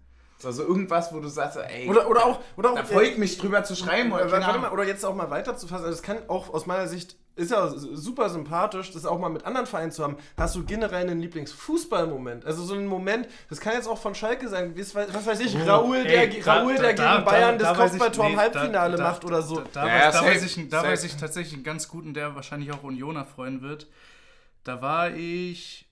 [0.43, 3.37] Also irgendwas, wo du sagst, ey, Oder, oder auch, oder auch da freue ich mich
[3.39, 4.11] drüber zu schreiben.
[4.11, 5.85] Oder, Äh, warte mal, oder jetzt auch mal weiterzufassen.
[5.85, 9.45] Also das kann auch aus meiner Sicht, ist ja super sympathisch, das auch mal mit
[9.45, 10.17] anderen Vereinen zu haben.
[10.37, 12.45] Hast du generell einen Lieblingsfußballmoment?
[12.45, 15.39] Also so einen Moment, das kann jetzt auch von Schalke sein, wie es- was weiß
[15.41, 17.83] ich, Oh, Raoul, ey, der, da- Raoul, da- der da- gegen Bayern da- das da
[17.83, 19.55] weiß ich- Kopfballtor im Halbfinale da- macht oder so.
[19.59, 21.87] Da, da, Ja, weiß, ja, da, safe, weiß ich, da weiß ich tatsächlich einen ganz
[21.87, 23.87] guten, der wahrscheinlich auch Unioner freuen wird.
[24.63, 25.87] Da war ich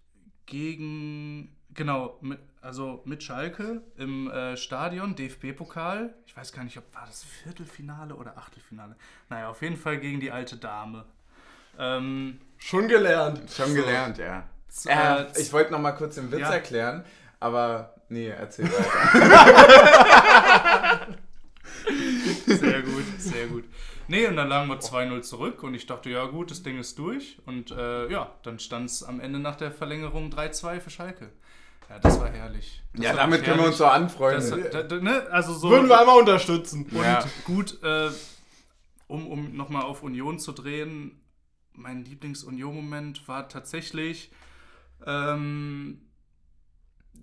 [0.45, 6.13] gegen, genau, mit, also mit Schalke im äh, Stadion, DFB-Pokal.
[6.25, 8.95] Ich weiß gar nicht, ob war das Viertelfinale oder Achtelfinale.
[9.29, 11.05] Naja, auf jeden Fall gegen die alte Dame.
[11.77, 13.51] Ähm, Schon gelernt.
[13.51, 14.49] Schon gelernt, ja.
[14.87, 16.53] Äh, äh, ich wollte noch mal kurz den Witz Ja.
[16.53, 17.05] erklären,
[17.39, 19.85] aber nee, erzähl weiter.
[22.47, 23.65] Sehr gut, sehr gut.
[24.07, 26.97] Nee, und dann lagen wir 2-0 zurück und ich dachte, ja gut, das Ding ist
[26.97, 27.37] durch.
[27.45, 31.31] Und äh, ja, dann stand es am Ende nach der Verlängerung 3-2 für Schalke.
[31.89, 32.81] Ja, das war herrlich.
[32.93, 34.03] Das ja, war damit wirklich können wir uns so herrlich.
[34.03, 34.63] anfreunden.
[34.71, 35.27] Das, da, ne?
[35.31, 35.69] Also so.
[35.69, 36.85] Würden wir einmal unterstützen.
[36.91, 37.23] und Ja.
[37.45, 38.09] gut, äh,
[39.07, 41.21] um, um nochmal auf Union zu drehen,
[41.73, 44.31] mein Lieblings-Union-Moment war tatsächlich
[45.05, 46.01] ähm,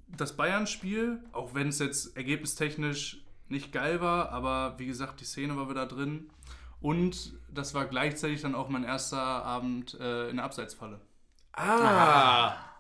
[0.09, 5.57] das Bayern-Spiel, auch wenn es jetzt ergebnistechnisch nicht geil war, aber wie gesagt, die Szene
[5.57, 6.31] war wieder drin.
[6.81, 11.01] Und das war gleichzeitig dann auch mein erster Abend äh, in der Abseitsfalle.
[11.53, 12.48] Ah.
[12.48, 12.72] Auch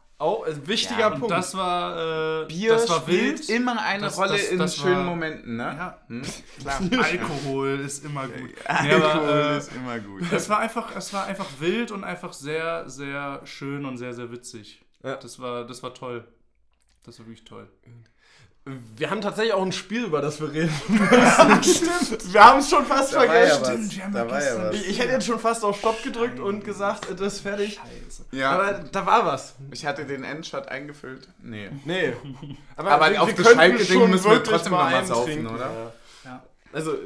[0.44, 1.30] ein wichtiger Ja, Punkt.
[1.30, 3.48] das war, äh, Bier das war spielt wild.
[3.50, 5.62] immer eine Das- Rolle das- in schönen war- Momenten, ne?
[5.64, 6.22] Ja, Hm?
[6.60, 6.80] Klar.
[7.04, 8.50] Alkohol ist immer gut.
[8.66, 10.22] Alkohol aber, äh, ist immer gut.
[10.32, 14.30] Es war einfach, es war einfach wild und einfach sehr, sehr schön und sehr, sehr
[14.30, 14.82] witzig.
[15.02, 15.16] Ja.
[15.16, 16.24] Das war, das war toll.
[17.04, 17.68] Das war wirklich toll.
[18.64, 21.64] Wir haben tatsächlich auch ein Spiel, über das wir reden müssen.
[21.64, 22.32] Stimmt.
[22.32, 23.60] Wir haben es schon fast Da war ja vergessen.
[23.62, 23.68] was.
[23.70, 24.74] Stimmt, wir haben Da ja war ja was.
[24.76, 27.74] Ich, ich hätte jetzt schon fast auf Stopp gedrückt und gesagt, äh, das ist fertig.
[27.74, 28.24] Scheiße.
[28.30, 29.54] Ja, Aber da war was.
[29.72, 31.26] ich hatte den Endshot eingefüllt.
[31.42, 31.70] Nee.
[31.84, 32.12] Nee.
[32.76, 35.66] Aber wir- auf wir das Schalke-Ding müssen wir trotzdem noch mal einen saufen, trinken, oder?
[35.66, 35.92] ja.
[36.30, 36.42] Ja.
[36.72, 36.98] Also, äh,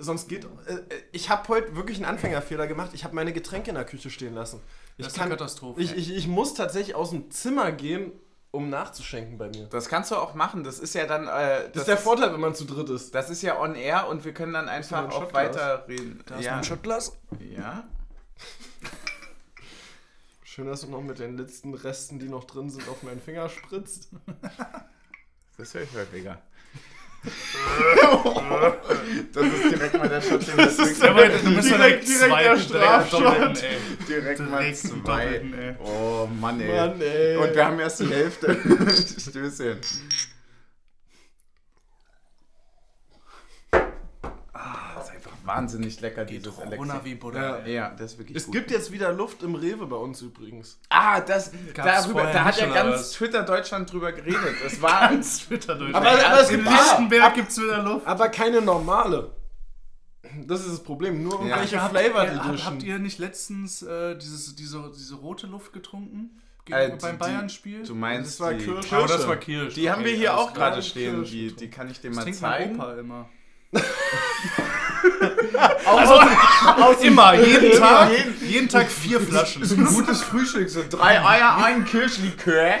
[0.00, 0.44] sonst geht.
[0.44, 0.78] Äh,
[1.12, 2.90] ich habe heute wirklich einen Anfängerfehler gemacht.
[2.94, 4.60] Ich habe meine Getränke in der Küche stehen lassen.
[4.98, 5.80] Ich, Das ist eine Katastrophe.
[5.80, 8.10] ich, ich, ich muss tatsächlich aus dem Zimmer gehen,
[8.50, 9.66] um nachzuschenken bei mir.
[9.66, 10.64] Das kannst du auch machen.
[10.64, 11.28] Das ist ja dann.
[11.28, 13.14] Äh, Das ist der Vorteil, wenn man zu dritt ist.
[13.14, 16.22] Das ist ja on air und wir können dann einfach ein auch weiterreden.
[16.26, 16.54] Da ist ja.
[16.54, 17.16] mein Shotglas.
[17.40, 17.84] ja.
[20.44, 23.50] Schön, dass du noch mit den letzten Resten, die noch drin sind, auf meinen Finger
[23.50, 24.08] spritzt.
[25.58, 26.40] Das höre ich häufiger.
[29.32, 33.20] Das ist direkt mal der Shot, den doch Direkt- direkt zwei- der direkt Strafshot.
[33.24, 34.06] doppelten, ey.
[34.08, 35.24] Direkt mal Direkt zwei.
[35.24, 35.74] doppelten, ey.
[35.84, 36.76] Oh Mann, ey.
[36.76, 37.36] Mann, ey.
[37.36, 38.56] Und wir haben erst die Hälfte.
[39.20, 39.78] Stößchen.
[44.52, 47.66] Ah, das ist einfach wahnsinnig lecker, dieses Corona wie Butter.
[47.66, 47.66] Ja.
[47.66, 48.54] Ja, das ist wirklich Es gut.
[48.54, 50.78] gibt jetzt wieder Luft im Rewe bei uns übrigens.
[50.90, 53.12] ah, das, Gab's darüber, da hat ja ganz was?
[53.12, 54.56] Twitter Deutschland drüber geredet.
[54.64, 55.94] Es war Ganz Twitter durch.
[55.94, 58.06] Aber- aber es gibt- Lichtenberg gibt es wieder Luft.
[58.06, 59.30] Aber keine normale.
[60.46, 61.22] Das ist das Problem.
[61.22, 61.40] Nur Ja.
[61.46, 62.72] irgendwelche habt, Flavored ihr, habt, Edition.
[62.72, 66.42] habt ihr nicht letztens äh, dieses, diese, diese rote Luft getrunken?
[66.64, 67.84] Gegen, Äh, die- beim Bayern-Spiel?
[67.84, 68.92] Du meinst, Das war die, Kirsch.
[68.92, 69.74] Aber das war Kirsch.
[69.74, 71.22] die haben wir hier auch gerade stehen.
[71.24, 72.74] Die, die kann ich dir Das mal trinkt mein zeigen.
[72.74, 73.28] Opa immer.
[75.86, 78.10] Aus Immer, jeden Tag,
[78.46, 79.62] jeden- Tag vier Flaschen.
[79.86, 82.74] Gutes Frühstück, so drei Eier, ein Kirschlikör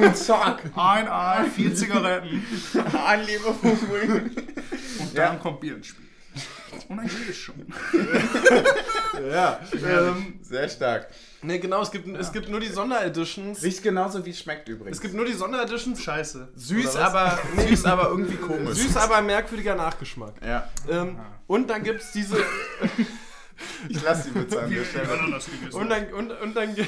[0.00, 2.44] und zack, Ein Ei, vier Zigaretten.
[3.06, 3.82] ein Leberwurst.
[5.00, 5.26] Und Ja.
[5.28, 6.07] dann kommt Bier ins Spiel.
[6.88, 7.66] Und dann geht es schon.
[9.32, 9.58] Ja.
[9.72, 11.08] Ähm, Sehr stark.
[11.42, 13.62] ne, genau, es gibt, es gibt nur die Sondereditions.
[13.62, 14.98] Riecht genauso wie es schmeckt übrigens.
[14.98, 16.00] Es gibt nur die Sondereditions.
[16.00, 16.48] Scheiße.
[16.54, 17.36] süß, aber
[17.68, 18.78] süß, aber irgendwie komisch.
[18.78, 20.34] Süß, aber merkwürdiger Nachgeschmack.
[20.46, 22.36] Ja, Ähm, und dann gibt's diese.
[23.88, 25.08] ich lass die Witze an der Stelle.
[25.72, 26.74] Und dann, und, und dann,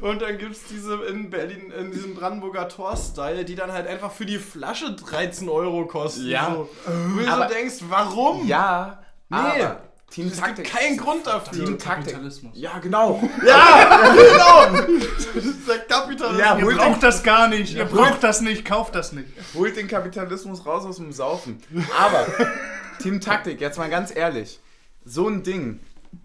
[0.00, 4.26] und dann gibt's diese in Berlin, in diesem Brandenburger Tor-Style, die dann halt einfach für
[4.26, 6.26] die Flasche 13 Euro kosten.
[6.26, 6.52] Ja.
[6.54, 6.68] So.
[6.86, 8.46] Wo du so denkst, warum?
[8.46, 9.36] Ja, Nee.
[9.38, 9.80] aber
[10.16, 11.66] Team Es gibt keinen Grund dafür.
[11.66, 12.14] Team Taktik.
[12.14, 12.52] Kapitalismus.
[12.54, 13.22] Ja, genau.
[13.46, 14.82] Ja, genau.
[14.86, 16.40] Das ist der Kapitalismus.
[16.40, 17.74] Ja, Ihr holt braucht das gar nicht.
[17.74, 18.64] Ihr braucht das nicht.
[18.64, 19.28] Kauft das nicht.
[19.54, 21.60] Holt den Kapitalismus raus aus dem Saufen.
[21.98, 22.26] Aber,
[22.98, 24.58] Team Taktik, jetzt mal ganz ehrlich.
[25.04, 25.80] So ein Ding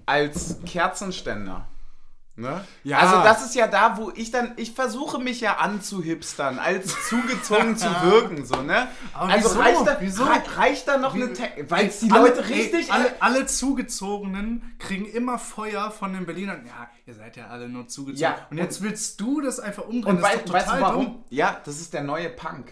[0.05, 1.67] als Kerzenständer.
[2.37, 2.65] Ne?
[2.83, 2.99] Ja.
[2.99, 7.75] Also das ist ja da, wo ich dann, ich versuche mich ja anzuhipstern, als zugezwungen
[7.77, 8.87] zu wirken, so, ne?
[9.13, 9.59] Aber also wieso?
[9.59, 10.23] reicht da, Wieso?
[10.23, 12.91] rei- reicht da noch eine, Te- weil die Alle- Leute ey, richtig...
[12.91, 16.65] alle, alle Zugezogenen kriegen immer Feuer von den Berlinern.
[16.65, 18.19] Ja, ihr seid ja alle nur zugezogen.
[18.21, 20.15] Ja, und jetzt willst du das einfach umdrehen.
[20.17, 21.05] und das wei ist doch weißt du warum?
[21.05, 21.23] dumm.
[21.29, 22.71] Ja, das ist der neue Punk.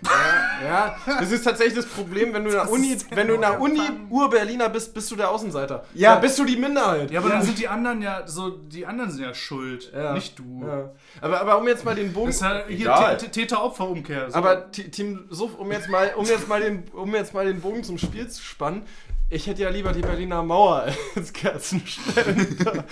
[0.64, 3.42] Ja, das ist tatsächlich das Problem, wenn du in der Das Uni, wenn du in
[3.42, 3.82] der Uni.
[4.10, 5.84] Ur-Berliner bist, bist du der Außenseiter.
[5.94, 6.16] Ja.
[6.16, 7.12] Da bist du die Minderheit.
[7.12, 10.14] Ja, aber dann sind die anderen ja so, die anderen sind ja schuld, Ja.
[10.14, 10.64] nicht du.
[10.66, 10.92] Ja.
[11.22, 12.28] Aber, aber um jetzt mal den Bogen.
[12.28, 14.30] Das ist ja hier Täter-Opfer-Umkehr.
[14.32, 14.38] So.
[14.38, 17.84] Aber Team Suff, um jetzt mal, um jetzt mal den, um jetzt mal den Bogen
[17.84, 18.84] zum Spiel zu spannen,
[19.30, 22.84] ich hätte ja lieber die Berliner Mauer als Kerzenständer.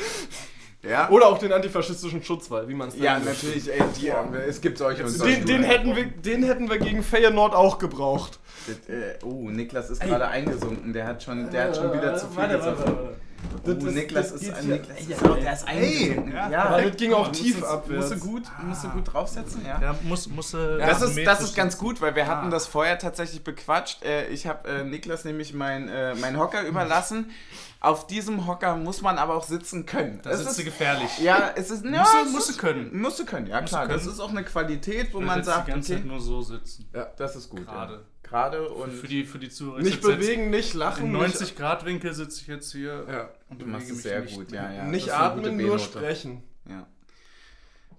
[0.83, 4.11] Ja, Oder auch den antifaschistischen Schutzwall, wie man es ja natürlich, ey, die,
[4.47, 5.37] es gibt solche und solche.
[5.37, 8.39] Den, den, hätten wir, den hätten wir gegen Feyenoord auch gebraucht.
[8.67, 10.93] Das, äh, oh, Niklas ist gerade eingesunken.
[10.93, 13.15] Der hat schon, der hat schon wieder zu viel Warte, warte, warte.
[13.55, 16.33] Oh, Das- das- Niklas das ist, ein, Niklas ist auch, der ist eingesunken.
[16.33, 18.09] ja, ja, Aber das ging auch Musst tief du- abwärts.
[18.09, 19.81] Musst du gut, musst du gut draufsetzen, ja.
[19.81, 22.51] ja, muss, muss, äh, Das ist, das ist ganz gut, weil wir hatten Ah.
[22.51, 24.03] das vorher tatsächlich bequatscht.
[24.03, 27.31] Äh, Ich habe äh, Niklas nämlich mein, äh, mein Hocker überlassen.
[27.79, 30.19] Auf diesem Hocker muss man aber auch sitzen können.
[30.23, 31.19] Da Es sitzt du ist, gefährlich.
[31.19, 31.85] ja, es ist.
[31.85, 32.99] Ja, Musst musst ist- du können.
[32.99, 33.87] Musst du können, ja klar.
[33.87, 36.89] Das ist auch eine Qualität, wo man sagt, die ganze okay, Zeit nur so sitzen.
[36.93, 37.65] ja, das ist gut.
[37.67, 38.03] Gerade.
[38.29, 39.81] Gerade und Für die, für die Zuhörer.
[39.81, 41.05] Nicht bewegen, nicht lachen.
[41.05, 43.29] in nicht- 90 Grad Winkel sitze ich jetzt hier Ja.
[43.49, 44.35] und du machst es mich sehr nicht.
[44.35, 44.83] gut, ja, ja.
[44.83, 46.43] Nicht atmen, nur sprechen.
[46.69, 46.85] Ja.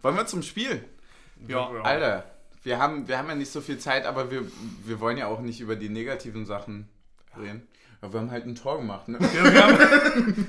[0.03, 0.85] Wollen wir zum Spiel?
[1.47, 2.25] Ja, Alter,
[2.63, 4.43] wir haben, wir haben ja nicht so viel Zeit, aber wir,
[4.85, 6.89] wir wollen ja auch nicht über die negativen Sachen
[7.39, 7.67] reden.
[8.03, 9.19] Ja, wir haben halt ein Tor gemacht, ne?
[9.21, 9.79] Ja, wir, haben,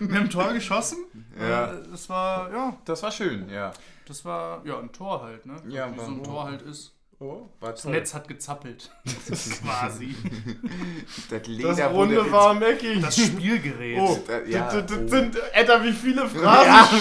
[0.09, 0.97] wir haben ein Tor geschossen.
[1.39, 1.73] Ja.
[1.89, 3.71] Das war, ja, Das war schön, ja.
[4.07, 5.55] das war, ja, ein Tor halt, ne?
[5.69, 6.93] Ja, Wie so ein Tor halt ist.
[7.21, 7.49] Oh.
[7.59, 7.91] War Das toll.
[7.91, 8.89] Netz hat gezappelt.
[9.61, 10.15] Quasi.
[11.29, 13.01] Das, Leder Das Runde war Mackie.
[13.01, 13.97] Das Spielgerät.
[13.99, 15.01] Oh, Da- ja, das, das, oh.
[15.01, 16.99] das sind, Alter, wie viele Phrasen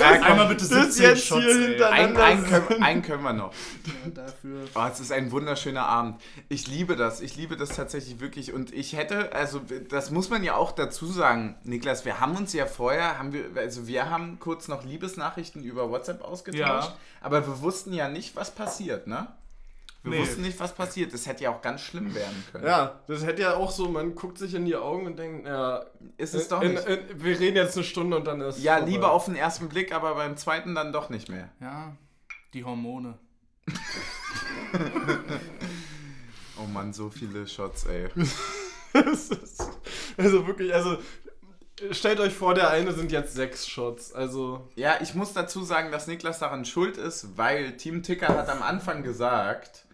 [0.00, 1.68] Ja, komm, Einmal bitte das 17 jetzt Shots, hier ey.
[1.68, 3.52] hinter- Einen, einen, können, einen können wir noch.
[3.86, 4.64] Ja, dafür.
[4.74, 6.16] Oh, es ist ein wunderschöner Abend.
[6.48, 7.20] Ich liebe das.
[7.20, 8.52] Ich liebe das tatsächlich wirklich.
[8.52, 12.52] Und ich hätte, also das muss man ja auch dazu sagen, Niklas, wir haben uns
[12.54, 16.96] ja vorher, haben wir, also wir haben kurz noch Liebesnachrichten über WhatsApp ausgetauscht, Ja.
[17.20, 19.11] aber wir wussten ja nicht, was passiert, ne?
[20.04, 20.18] Wir Nee.
[20.20, 21.12] wussten nicht, was passiert.
[21.14, 22.66] Es hätte ja auch ganz schlimm werden können.
[22.66, 25.84] Ja, das hätte ja auch so, man guckt sich in die Augen und denkt, ja,
[26.16, 26.86] Ist es in, doch in, nicht.
[26.86, 28.90] in, wir reden jetzt eine Stunde und dann ist ja, vorbei.
[28.90, 31.50] lieber auf den ersten Blick, aber beim zweiten dann doch nicht mehr.
[31.60, 31.96] Ja,
[32.52, 33.16] die Hormone.
[36.62, 38.08] Oh Mann, so viele Shots, ey.
[38.92, 39.30] Das
[40.18, 40.98] also wirklich, also
[41.90, 44.12] stellt euch vor, der eine sind jetzt sechs Shots.
[44.12, 48.48] Also, Ja, ich muss dazu sagen, dass Niklas daran schuld ist, weil Team Ticker hat
[48.48, 49.86] am Anfang gesagt,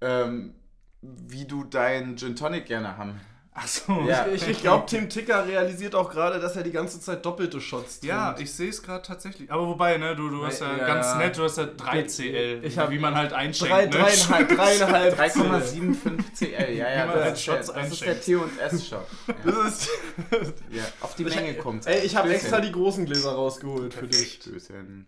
[0.00, 0.54] ähm,
[1.00, 3.20] wie du deinen Gin Tonic gerne haben.
[3.60, 4.04] Ach so.
[4.06, 4.26] Ja.
[4.28, 7.98] Ich, ich glaube, Tim Ticker realisiert auch gerade, dass er die ganze Zeit doppelte Shots
[8.02, 8.42] Ja, trinkt.
[8.42, 9.50] ich sehe es gerade tatsächlich.
[9.50, 11.16] Aber wobei, ne, du, du hast ja, Ja, ganz ja.
[11.16, 13.72] nett, du hast ja 3 CL, Ich hab wie man halt einschenkt.
[13.72, 13.90] Drei, ne?
[13.90, 15.18] dreieinhalb, dreieinhalb.
[15.20, 18.20] 3,75 CL, ja, ja, Wie man das, halt ist Shots der, das ist der.
[18.20, 19.06] T&S-Shot.
[19.26, 19.34] Ja.
[19.44, 19.90] Das ist,
[20.70, 24.34] ja, auf die Menge kommt ey, ich habe extra die großen Gläser rausgeholt für dich.
[24.34, 25.06] Stößchen.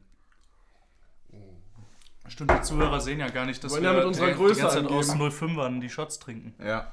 [2.28, 4.60] Stimmt, die Zuhörer sehen ja gar nicht, dass Wollen wir ja mit unserer Größe die
[4.60, 4.98] ganze Zeit angeben.
[4.98, 6.54] aus 05ern die Shots trinken.
[6.64, 6.92] Ja.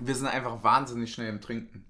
[0.00, 1.84] Wir sind einfach wahnsinnig schnell im Trinken.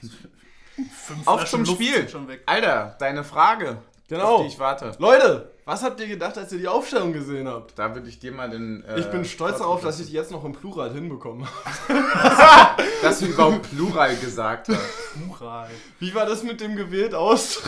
[0.00, 1.94] Fünf Auf Flaschen zum Luft Spiel.
[1.98, 2.42] sind schon weg.
[2.46, 4.36] Alter, deine Frage, Genau.
[4.36, 4.92] auf die ich warte.
[4.98, 7.78] Leute, was habt ihr gedacht, als ihr die Aufstellung gesehen habt?
[7.78, 8.82] Da würde ich dir mal den...
[8.84, 11.46] Äh, Ich bin stolz darauf, dass ich die jetzt noch im Plural hinbekomme.
[13.02, 15.14] Dass du überhaupt Plural gesagt hast.
[15.14, 15.70] Plural.
[16.00, 17.62] Wie war das mit dem gewählt aus?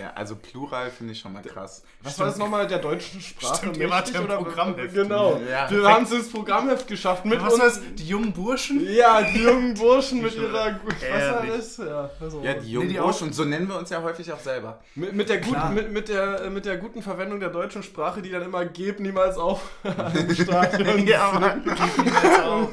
[0.00, 1.82] Ja, also Plural finde ich schon mal krass.
[2.02, 3.56] Was war das nochmal der deutschen Sprache?
[3.56, 4.94] Stimmt, ihr wart ja im Programmheft.
[4.94, 5.40] Genau.
[5.50, 5.68] Ja.
[5.70, 7.62] Wir haben es ins Programmheft geschafft mit Was uns.
[7.64, 8.86] heißt, die jungen Burschen?
[8.88, 10.78] Ja, die jungen Burschen mit ihrer.
[10.84, 11.76] Was war das?
[11.78, 14.78] Ja, also Ja, die jungen die Burschen, so nennen wir uns ja häufig auch selber.
[14.94, 18.30] mit, mit, der guten, mit, mit, der, mit der guten Verwendung der deutschen Sprache, die
[18.30, 21.06] dann immer gebt niemals auf im Stadion.
[21.06, 21.62] ja, Mann.
[21.66, 22.70] Jetzt auch.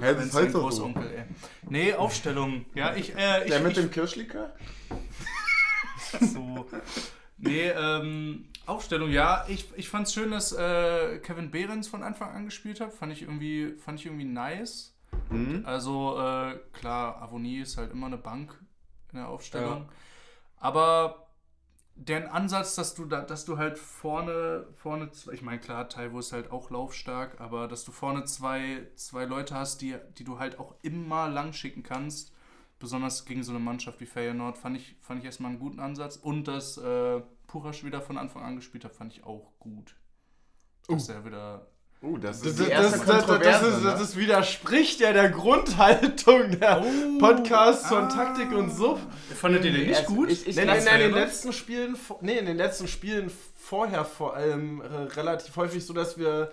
[0.00, 0.60] Hä, das ist halt so.
[0.60, 1.24] Großonkel, ey.
[1.68, 2.66] Nee, Aufstellung.
[2.74, 4.54] Ja, ich, äh, ich, Der mit ich, dem Kirschlikör?
[6.20, 6.66] so.
[7.38, 9.44] Nee, ähm, Aufstellung, ja.
[9.48, 12.92] Ich, ich fand's schön, dass äh, Kevin Behrens von Anfang an gespielt hat.
[12.92, 14.94] Fand ich irgendwie, fand ich irgendwie nice.
[15.30, 15.62] Mhm.
[15.64, 18.54] Also, äh, klar, Avonie ist halt immer eine Bank
[19.12, 19.88] in der Aufstellung.
[20.58, 21.25] Aber
[21.96, 26.18] deren Ansatz, dass du da, dass du halt vorne, vorne, zwei- ich meine, klar, Taiwo
[26.20, 30.38] ist halt auch laufstark, aber dass du vorne zwei, zwei Leute hast, die, die du
[30.38, 32.32] halt auch immer lang schicken kannst,
[32.78, 36.16] besonders gegen so eine Mannschaft wie Feyenoord, fand ich, fand ich erstmal einen guten Ansatz.
[36.16, 39.96] Und dass äh, Purasch wieder von Anfang an gespielt hat, fand ich auch gut.
[40.88, 41.66] Dass er wieder.
[42.06, 43.90] Uh, das ist das, die das, ist, ne?
[43.98, 48.08] das widerspricht ja der Grundhaltung der Oh, Podcasts von ah.
[48.08, 49.00] Taktik und Suff.
[49.34, 50.30] Fandet ihr den nicht Also, gut?
[50.30, 54.34] ich- ich- nee, nee, in den letzten Spielen, nee, in den letzten Spielen vorher vor
[54.36, 56.52] allem äh, relativ häufig so, dass wir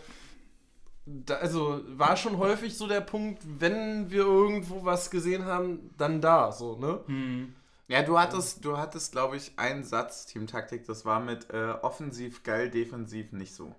[1.06, 6.22] da, also war schon häufig so der Punkt, wenn wir irgendwo was gesehen haben, dann
[6.22, 7.00] da, so, ne?
[7.08, 7.54] Hm.
[7.90, 12.42] Ja, du hattest, du hattest, glaube ich, einen Satz, Teamtaktik, das war mit äh, offensiv
[12.44, 13.76] geil, defensiv nicht so.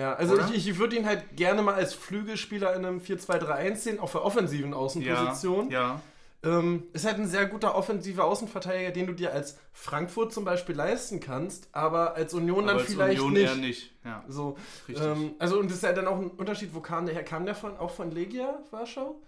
[0.00, 0.48] Ja, also Oder?
[0.54, 4.24] ich, ich würde ihn halt gerne mal als Flügelspieler in einem 4-2-3-1 sehen, auf der
[4.24, 5.70] offensiven Ja, Außenposition.
[5.70, 6.00] ja.
[6.42, 10.74] Ähm, ist halt ein sehr guter offensiver Außenverteidiger, den du dir als Frankfurt zum Beispiel
[10.74, 13.44] leisten kannst, aber als Union dann Aber als vielleicht Union nicht.
[13.50, 13.92] eher nicht.
[14.06, 14.56] Ja, So,
[14.88, 15.04] richtig.
[15.06, 17.24] ähm, also und das ist ja dann auch ein Unterschied, wo kam der her?
[17.24, 19.20] Kam der von, auch von Legia Warschau?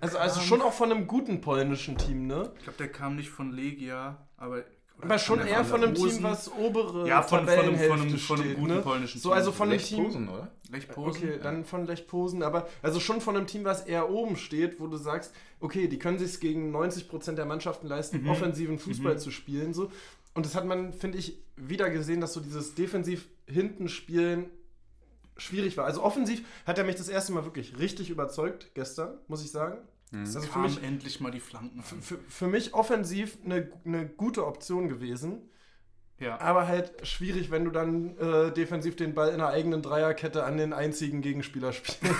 [0.00, 2.52] Also, also schon auch von einem guten polnischen Team, ne?
[2.58, 4.62] Ich glaube, der kam nicht von Legia, aber.
[5.00, 5.94] Aber schon eher von einem?
[5.94, 8.80] Team, was obere Ja, von, von, einem, von, einem, von einem guten ne?
[8.80, 10.04] polnischen So, also von einem Lech Team.
[10.04, 10.50] Posen, oder?
[10.70, 11.22] Lech Posen.
[11.22, 14.80] Okay, dann von Lech Posen, aber also schon von einem Team, was eher oben steht,
[14.80, 18.30] wo du sagst, okay, die können sich gegen 90% der Mannschaften leisten, Mhm.
[18.30, 19.74] offensiven Fußball zu spielen.
[19.74, 19.90] So.
[20.32, 24.46] Und das hat man, finde ich, wieder gesehen, dass so dieses defensiv hinten spielen
[25.36, 25.84] schwierig war.
[25.84, 29.78] Also offensiv hat er mich das erste Mal wirklich richtig überzeugt gestern, muss ich sagen.
[30.20, 32.02] Also für mich, endlich mal die Flanken an.
[32.02, 35.50] für, für mich offensiv eine, eine gute Option gewesen.
[36.20, 36.40] Ja.
[36.40, 40.56] Aber halt schwierig, wenn du dann äh, defensiv den Ball in einer eigenen Dreierkette an
[40.56, 41.98] den einzigen Gegenspieler spielst.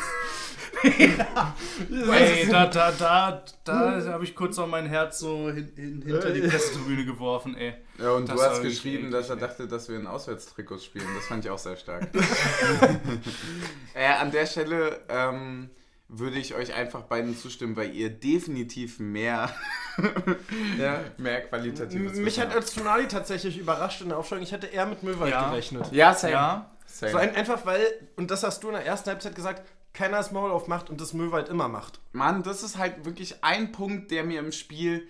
[0.82, 6.30] Ey, da, da, da, da habe ich kurz noch mein Herz so hin, hin, hinter
[6.30, 7.74] die Pressetribüne geworfen, ey.
[7.98, 11.06] Ja, und Das du hast geschrieben, dass er dachte, dass wir in Auswärtstrikots spielen.
[11.14, 12.08] Das fand ich auch sehr stark.
[13.94, 15.70] äh, an der Stelle ähm,
[16.08, 19.50] würde ich euch einfach beiden zustimmen, weil ihr definitiv mehr,
[20.78, 21.00] ja.
[21.16, 24.44] mehr qualitatives Mich hat als Tsunami tatsächlich überrascht in der Aufstellung.
[24.44, 25.48] Ich hätte eher mit Möwald Ja.
[25.50, 25.90] gerechnet.
[25.92, 26.32] Ja, same.
[26.32, 27.12] Ja, same.
[27.12, 27.86] So ein, einfach weil,
[28.16, 29.62] und das hast du in der ersten Halbzeit gesagt,
[29.92, 32.00] keiner das Maul aufmacht und das Möwald immer macht.
[32.12, 35.06] Mann, das ist halt wirklich ein Punkt, der mir im Spiel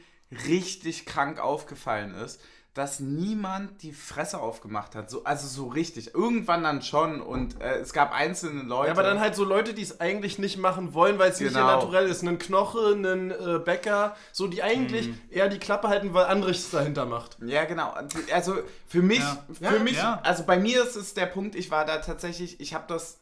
[0.46, 2.40] richtig krank aufgefallen ist,
[2.74, 5.08] dass niemand die Fresse aufgemacht hat.
[5.08, 6.12] So, also so richtig.
[6.12, 8.88] Irgendwann dann schon und äh, es gab einzelne Leute.
[8.88, 11.52] Ja, aber dann halt so Leute, die es eigentlich nicht machen wollen, weil es nicht
[11.52, 11.68] ihr Genau.
[11.68, 12.22] Naturell ist.
[12.22, 15.20] Einen Knoche, einen äh, Bäcker, so die eigentlich Mhm.
[15.30, 17.36] eher die Klappe halten, weil Andrich es dahinter macht.
[17.46, 17.94] Ja, genau.
[18.32, 18.56] Also
[18.88, 19.44] für mich, Ja.
[19.52, 20.20] für Ja, mich, ja.
[20.24, 23.20] also bei mir ist es der Punkt, ich war da tatsächlich, ich habe das,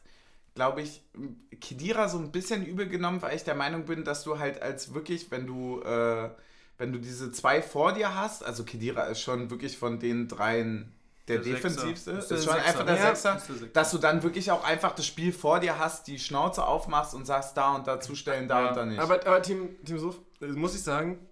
[0.55, 1.03] glaube ich,
[1.61, 4.95] Kedira so ein bisschen übel genommen, weil ich der Meinung bin, dass du halt als
[4.95, 6.29] wirklich, wenn du, äh,
[6.83, 10.93] wenn du diese zwei vor dir hast, also Kedira ist schon wirklich von den dreien
[11.29, 11.69] der, Der Sechser.
[11.69, 12.67] defensivste, Ist ist, schon Sechser.
[12.67, 13.67] einfach der Ja, Sechser, der Sechser.
[13.67, 17.25] dass du dann wirklich auch einfach das Spiel vor dir hast, die Schnauze aufmachst und
[17.25, 18.67] sagst, da und da zustellen, da Ja.
[18.69, 18.99] und da nicht.
[18.99, 21.25] Aber, aber Team, Team Suf, äh, muss ich sagen,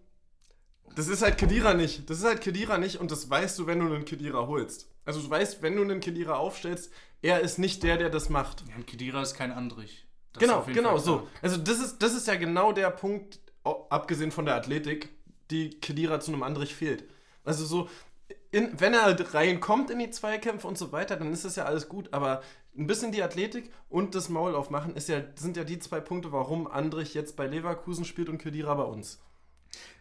[0.96, 2.10] das ist halt Kedira nicht.
[2.10, 4.88] Das ist halt Kedira nicht und das weißt du, wenn du einen Kedira holst.
[5.04, 6.90] Also du weißt, wenn du einen Kedira aufstellst,
[7.22, 8.64] er ist nicht der, der das macht.
[8.70, 10.08] ja ein Kedira ist kein Andrich.
[10.32, 11.28] Das genau, genau, Fall so.
[11.42, 15.10] Also das ist, das ist ja genau der Punkt, abgesehen von der Athletik,
[15.52, 17.04] die Kedira zu einem Andrich fehlt.
[17.44, 17.90] Also so,
[18.52, 21.90] in, wenn er reinkommt in die Zweikämpfe und so weiter, dann ist das ja alles
[21.90, 22.42] gut, aber
[22.78, 26.32] ein bisschen die Athletik und das Maul aufmachen ist ja, sind ja die zwei Punkte,
[26.32, 29.20] warum Andrich jetzt bei Leverkusen spielt und Kedira bei uns.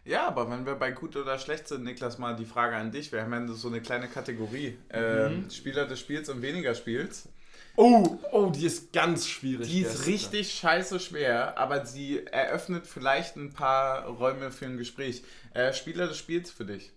[0.03, 3.11] Ja, aber wenn wir bei gut oder schlecht sind, Niklas, mal die Frage an dich.
[3.11, 4.77] Wir haben ja so eine kleine Kategorie.
[4.89, 7.29] Ähm, Spieler des Spiels und weniger Spiels.
[7.77, 9.67] Oh, oh, die ist ganz schwierig.
[9.69, 15.23] Die ist richtig scheiße schwer, aber sie eröffnet vielleicht ein paar Räume für ein Gespräch.
[15.53, 16.91] Äh, Spieler des Spiels für dich.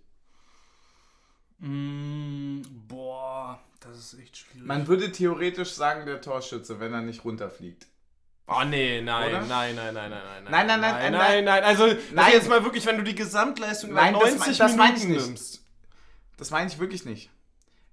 [1.59, 4.67] Mm, boah, das ist echt schwierig.
[4.67, 7.87] Man würde theoretisch sagen, der Torschütze, wenn er nicht runterfliegt.
[8.47, 9.41] Oh nee, nein, Oder?
[9.47, 11.65] nein, nein, nein, nein, nein, Nein, nein, nein, nein, nein, nein, nein.
[11.65, 11.99] Also, Nein.
[12.13, 12.33] nein.
[12.33, 15.03] jetzt mal wirklich, wenn du die Gesamtleistung über Nein, das 90 mein- das meine ich
[15.05, 15.27] Minuten nicht.
[15.29, 15.61] nimmst.
[16.37, 17.31] Das meine ich wirklich nicht.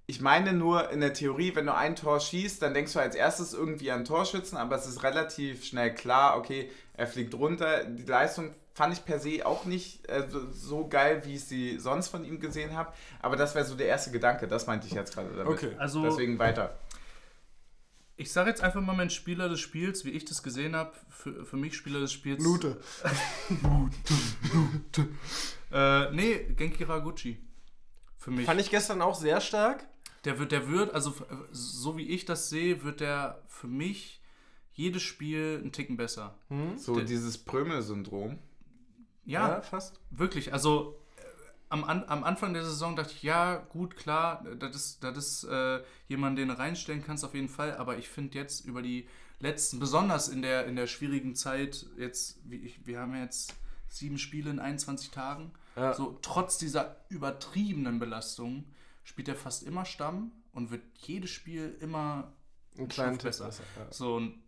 [0.06, 3.14] Ich meine nur in der Theorie, wenn du ein Tor schießt, dann denkst du als
[3.14, 7.84] erstes irgendwie an Torschützen, aber es ist relativ schnell klar, okay, er fliegt runter.
[7.84, 12.08] Die Leistung fand ich per se auch nicht äh, so- geil, wie ich sie sonst
[12.08, 12.92] von ihm gesehen habe.
[13.20, 15.46] Aber das wäre so der erste Gedanke, das meinte ich jetzt gerade damit.
[15.46, 15.74] Okay.
[15.78, 16.78] Also- Deswegen weiter.
[18.16, 20.92] Ich sage jetzt einfach mal meinen Spieler des Spiels, wie ich das gesehen habe.
[21.08, 22.42] Für, für mich Spieler des Spiels.
[22.44, 22.78] Lute.
[25.72, 27.38] Äh, nee, Genki Raguchi.
[28.18, 28.46] Für mich.
[28.46, 29.84] Fand ich gestern auch sehr stark.
[30.24, 31.14] Der wird, der wird, also
[31.50, 34.20] so wie ich das sehe, wird der für mich
[34.72, 36.38] jedes Spiel einen Ticken besser.
[36.76, 38.38] So Der- dieses Prömel-Syndrom.
[39.24, 40.00] Ja, fast.
[40.10, 40.52] wirklich.
[40.52, 41.22] Also äh,
[41.68, 45.44] am, An am Anfang der Saison dachte ich, ja, gut, klar, das ist, das ist
[45.44, 47.76] äh, jemand, den du reinstellen kannst, auf jeden Fall.
[47.76, 49.08] Aber ich finde jetzt über die
[49.40, 53.54] letzten, besonders in der, in der schwierigen Zeit, jetzt, wie ich, wir haben jetzt
[53.88, 55.92] sieben Spiele in 21 Tagen, Ja.
[55.94, 58.64] so trotz dieser übertriebenen Belastung
[59.04, 62.32] spielt er fast immer Stamm und wird jedes Spiel immer
[62.78, 63.64] Ein kleinen Schritt Tipp besser.
[63.78, 63.92] Ja.
[63.92, 64.42] so, und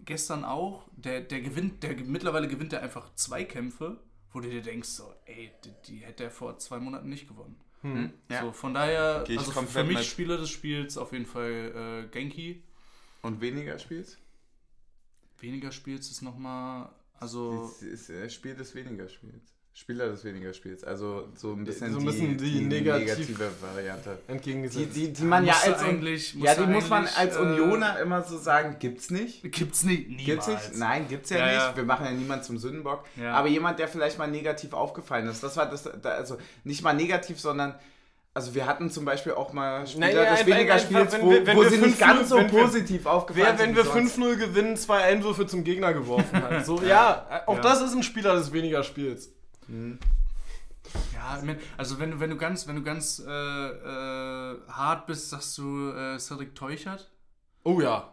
[0.00, 4.00] gestern auch, der, der gewinnt, der mittlerweile gewinnt er einfach zwei Kämpfe,
[4.32, 7.60] wo du dir denkst, so, ey, die, die hätte er vor zwei Monaten nicht gewonnen.
[7.82, 8.12] Hm?
[8.30, 8.42] Ja.
[8.42, 10.04] So, von daher, Geh also für mich mit.
[10.04, 12.62] Spieler des Spiels auf jeden Fall äh, Genki.
[13.22, 14.18] Und weniger spielst?
[15.38, 19.55] Weniger Spiels ist nochmal, also, Das ist äh, Spiel des weniger Spiels.
[19.78, 20.82] Spieler des weniger Spiels.
[20.84, 24.18] Also so ein bisschen, So ein bisschen die negativ- negative Variante.
[24.26, 24.96] Die, Entgegengesetzt.
[24.96, 28.38] die, die man ja als eigentlich- ja, die muss man als äh, Unioner immer so
[28.38, 29.42] sagen, gibt's nicht.
[29.52, 30.24] gibt's nicht, niemals.
[30.24, 30.76] Gibt's nicht?
[30.78, 31.54] Nein, gibt's ja, Ja, nicht.
[31.56, 31.76] ja.
[31.76, 33.04] Wir machen ja niemanden zum Sündenbock.
[33.16, 33.34] Ja.
[33.34, 35.42] Aber jemand, der vielleicht mal negativ aufgefallen ist.
[35.42, 37.74] Das war das, da, also nicht mal negativ, sondern
[38.32, 41.30] also wir hatten zum Beispiel auch mal Spieler Naja, des weniger einfach, Spiels, wenn wo,
[41.32, 43.76] wir- wenn wo sie nicht 5-0 ganz so wenn positiv aufgefallen Wer, wenn sind.
[43.76, 44.16] wir wie sonst.
[44.18, 46.64] 5-0 gewinnen, zwei Einwürfe zum Gegner geworfen hat.
[46.64, 49.32] So, ja, auch das ist ein Spieler des weniger Spiels.
[49.68, 55.06] Ja, ich mein, also wenn du, wenn du ganz, wenn du ganz äh, äh, hart
[55.06, 57.10] bist, sagst du äh, Cedric Teuchert.
[57.64, 58.12] Oh ja.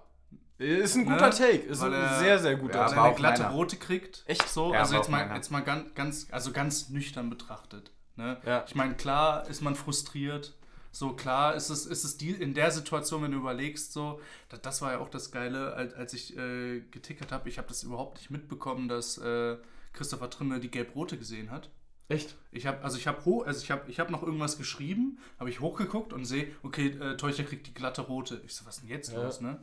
[0.58, 1.36] Ist ein guter Ne?
[1.36, 1.58] Take.
[1.58, 3.00] Ist Weil ein er- sehr, sehr guter Ja, Weil Take.
[3.00, 3.54] aber er eine auch glatte meiner.
[3.56, 4.24] rote kriegt.
[4.26, 4.48] Echt?
[4.50, 5.36] So, Ja, also jetzt mal, meiner.
[5.36, 7.92] jetzt mal ganz, ganz, also ganz nüchtern betrachtet.
[8.16, 8.38] Ne?
[8.46, 8.64] Ja.
[8.68, 10.54] Ich meine, klar ist man frustriert.
[10.92, 14.62] So, klar ist es, ist es die, in der Situation, wenn du überlegst, so, das,
[14.62, 17.50] das war ja auch das Geile, als, als ich äh, getickert habe.
[17.50, 19.58] Ich habe das überhaupt nicht mitbekommen, dass äh,
[19.94, 21.70] Christopher Trimmel die Gelb-Rote gesehen hat.
[22.10, 22.36] Echt?
[22.52, 25.50] Ich habe also ich habe hoch, also ich habe ich habe noch irgendwas geschrieben, habe
[25.50, 28.42] ich hochgeguckt und sehe, okay, äh, Teucher kriegt die glatte rote.
[28.46, 29.24] Ich so, was denn jetzt Ja.
[29.24, 29.60] los, ne?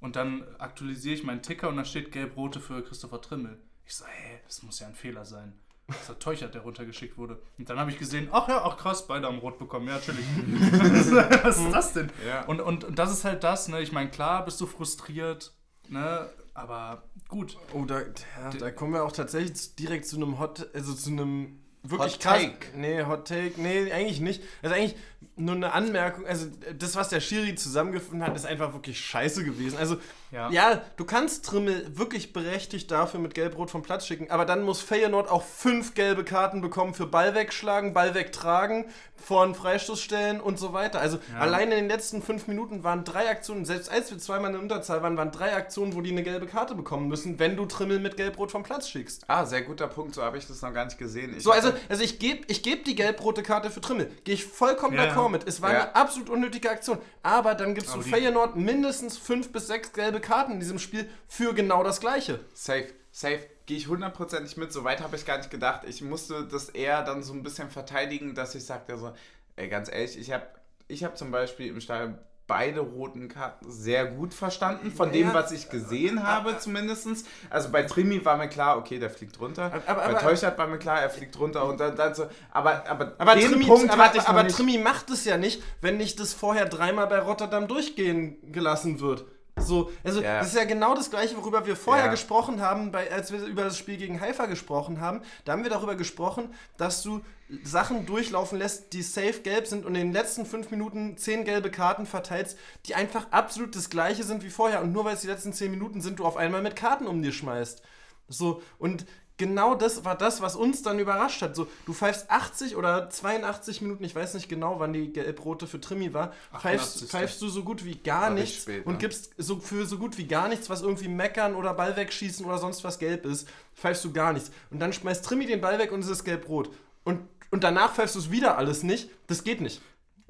[0.00, 3.58] Und dann aktualisiere ich meinen Ticker und da steht gelb-rote für Christopher Trimmel.
[3.84, 5.52] Ich so, hä, das muss ja ein Fehler sein.
[5.88, 7.42] Das ist der Teuchert, der runtergeschickt wurde.
[7.58, 9.88] Und dann habe ich gesehen, ach ja, ach krass, beide haben rot bekommen.
[9.88, 10.24] Ja, natürlich.
[11.42, 12.10] was ist das denn?
[12.24, 12.44] Ja.
[12.46, 13.82] Und, und, und das ist halt das, ne?
[13.82, 15.52] Ich meine, klar bist du frustriert,
[15.88, 16.30] ne?
[16.54, 17.56] Aber gut.
[17.72, 21.59] Oh, da, ja, da kommen wir auch tatsächlich direkt zu einem Hot, also zu einem
[21.82, 22.40] wirklich Hot krass.
[22.42, 22.66] Take.
[22.76, 24.42] Nee, Hot Take, nee, eigentlich nicht.
[24.62, 24.96] Also eigentlich
[25.36, 26.46] nur eine Anmerkung, also
[26.78, 29.78] das, was der Schiri zusammengefunden hat, ist einfach wirklich scheiße gewesen.
[29.78, 29.96] Also,
[30.32, 30.50] Ja.
[30.50, 34.80] ja, du kannst Trimmel wirklich berechtigt dafür mit Gelb-Rot vom Platz schicken, aber dann muss
[34.80, 38.84] Feyenoord auch fünf gelbe Karten bekommen für Ball wegschlagen, Ball wegtragen,
[39.16, 41.00] vor einen Freistoß stellen und so weiter.
[41.00, 41.40] Also Ja.
[41.40, 45.02] allein in den letzten fünf Minuten waren drei Aktionen, selbst als wir zweimal in Unterzahl
[45.02, 48.16] waren, waren drei Aktionen, wo die eine gelbe Karte bekommen müssen, wenn du Trimmel mit
[48.16, 49.24] Gelb-Rot vom Platz schickst.
[49.26, 51.34] Ah, sehr guter Punkt, so habe ich das noch gar nicht gesehen.
[51.36, 54.10] Ich So, also, hatte- also ich gebe ich geb die gelb-rote Karte für Trimmel.
[54.24, 55.46] Gehe ich vollkommen Ja, d'accord mit.
[55.46, 55.80] Es war Ja.
[55.82, 56.98] eine absolut unnötige Aktion.
[57.22, 60.78] Aber dann gibst du Aber die- Feyenoord mindestens fünf bis sechs gelbe Karten in diesem
[60.78, 62.40] Spiel für genau das Gleiche.
[62.54, 63.40] Safe, safe.
[63.66, 64.72] Gehe ich hundertprozentig mit.
[64.72, 65.82] So weit habe ich gar nicht gedacht.
[65.86, 69.12] Ich musste das eher dann so ein bisschen verteidigen, dass ich sagte so,
[69.56, 70.46] ey, ganz ehrlich, ich habe
[70.88, 72.18] ich hab zum Beispiel im Stadion
[72.50, 75.34] beide roten Karten sehr gut verstanden, von dem, Ja.
[75.34, 77.06] was ich gesehen habe zumindest.
[77.48, 79.66] Also bei Trimi war mir klar, okay, der fliegt runter.
[79.86, 82.84] Aber- aber- bei Teuchert war mir klar, er fliegt runter und dann, dann so, aber,
[82.90, 84.48] aber, Aber, den Trimi, Punkt aber, hatte ich noch aber.
[84.48, 89.24] Trimi macht es ja nicht, wenn nicht das vorher dreimal bei Rotterdam durchgehen gelassen wird.
[89.60, 90.38] So, also Ja.
[90.38, 92.10] das ist ja genau das gleiche, worüber wir vorher Ja.
[92.10, 95.20] gesprochen haben, bei, als wir über das Spiel gegen Haifa gesprochen haben.
[95.44, 97.20] Da haben wir darüber gesprochen, dass du
[97.64, 101.70] Sachen durchlaufen lässt, die safe gelb sind und in den letzten fünf Minuten zehn gelbe
[101.70, 102.56] Karten verteilst,
[102.86, 104.80] die einfach absolut das gleiche sind wie vorher.
[104.82, 107.22] Und nur weil es die letzten zehn Minuten sind, du auf einmal mit Karten um
[107.22, 107.82] dir schmeißt.
[108.28, 109.04] So, und
[109.40, 111.56] genau das war das, was uns dann überrascht hat.
[111.56, 115.80] So, du pfeifst 80 oder 82 Minuten, ich weiß nicht genau, wann die gelb-rote für
[115.80, 117.08] Trimi war, pfeifst, 88.
[117.08, 118.98] pfeifst du so gut wie gar War nichts spät, und ne?
[118.98, 122.58] gibst so für so gut wie gar nichts, was irgendwie meckern oder Ball wegschießen oder
[122.58, 124.52] sonst was gelb ist, pfeifst du gar nichts.
[124.70, 126.70] Und dann schmeißt Trimi den Ball weg und es ist gelb-rot.
[127.04, 127.20] Und,
[127.50, 129.08] und danach pfeifst du es wieder alles nicht.
[129.26, 129.80] Das geht nicht.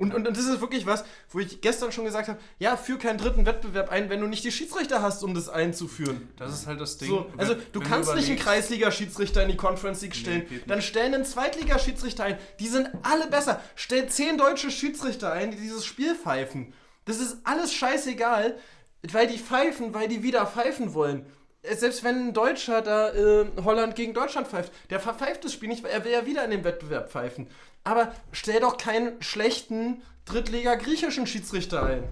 [0.01, 2.98] Und, und, und das ist wirklich was, wo ich gestern schon gesagt habe, ja, führ
[2.98, 6.28] keinen dritten Wettbewerb ein, wenn du nicht die Schiedsrichter hast, um das einzuführen.
[6.38, 7.11] Das ist halt das Ding.
[7.11, 10.46] So, also wenn- du wenn kannst nicht einen Kreisliga-Schiedsrichter in die Conference League stellen.
[10.48, 10.68] nicht.
[10.70, 12.38] dann stellen einen Zweitliga-Schiedsrichter ein.
[12.59, 13.61] Die sind alle besser.
[13.76, 16.72] Stell zehn deutsche Schiedsrichter ein, die dieses Spiel pfeifen.
[17.05, 18.57] Das ist alles scheißegal,
[19.12, 21.26] weil die pfeifen, weil die wieder pfeifen wollen.
[21.62, 25.68] Äh, Selbst wenn ein Deutscher da äh, Holland gegen Deutschland pfeift, der verpfeift das Spiel
[25.68, 27.48] nicht, weil er will ja wieder in dem Wettbewerb pfeifen.
[27.84, 32.04] Aber stell doch keinen schlechten Drittliga-griechischen Schiedsrichter ein.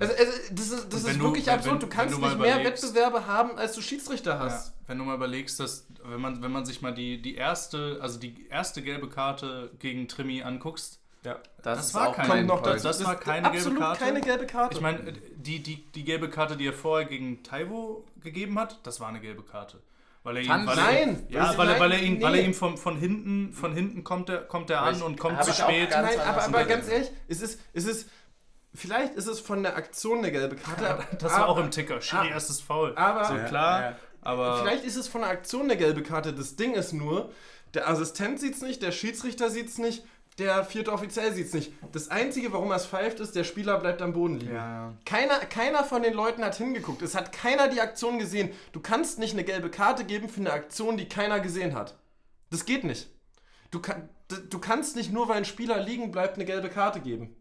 [0.00, 1.72] Also, also das ist, das ist du- wirklich wenn- absurd.
[1.74, 4.72] wenn- Du wenn kannst du nicht mehr Wettbewerbe haben, als du Schiedsrichter Ja, hast.
[4.86, 8.18] wenn du mal überlegst, dass wenn man, wenn man sich mal die, die erste, also
[8.18, 11.38] die erste gelbe Karte gegen Trimi anguckst, Ja.
[11.62, 12.82] Das ist war keine- noch dazu.
[12.86, 14.04] Das war ist keine gelbe absolut Karte.
[14.04, 14.74] keine gelbe Karte.
[14.76, 19.00] ich meine, die, die, die gelbe Karte, die er vorher gegen Taiwo gegeben hat, das
[19.00, 19.80] war eine gelbe Karte.
[20.24, 21.26] Weil er ihn, weil Nein!
[21.28, 22.46] Er, ja, Das- weil, er, weil er nein, ihn, weil er nee.
[22.48, 25.52] ihn von, von hinten, von hinten kommt er, kommt er an Ich- und kommt zu
[25.52, 25.90] spät.
[25.90, 28.08] ganz Nein, aber, aber ganz ehrlich, es ist, es ist,
[28.74, 30.88] vielleicht ist es von der Aktion eine gelbe Karte.
[30.90, 32.00] aber- Das war aber- auch im Ticker.
[32.00, 32.94] Schiri, ah, erstes Foul.
[32.96, 33.96] aber- so Ja, klar, ja.
[34.22, 36.32] aber Vielleicht ist es von der Aktion eine gelbe Karte.
[36.32, 37.30] Das Ding ist nur,
[37.74, 40.04] der Assistent sieht es nicht, der Schiedsrichter sieht es nicht,
[40.38, 41.72] der vierte Offiziell sieht es nicht.
[41.92, 44.54] Das Einzige, warum er es pfeift, ist, der Spieler bleibt am Boden liegen.
[44.54, 47.02] ja, Keiner, keiner von den Leuten hat hingeguckt.
[47.02, 48.50] Es hat keiner die Aktion gesehen.
[48.72, 51.96] Du kannst nicht eine gelbe Karte geben für eine Aktion, die keiner gesehen hat.
[52.50, 53.08] Das geht nicht.
[53.70, 54.08] Du, kann,
[54.50, 57.36] du kannst nicht nur, weil ein Spieler liegen bleibt, eine gelbe Karte geben.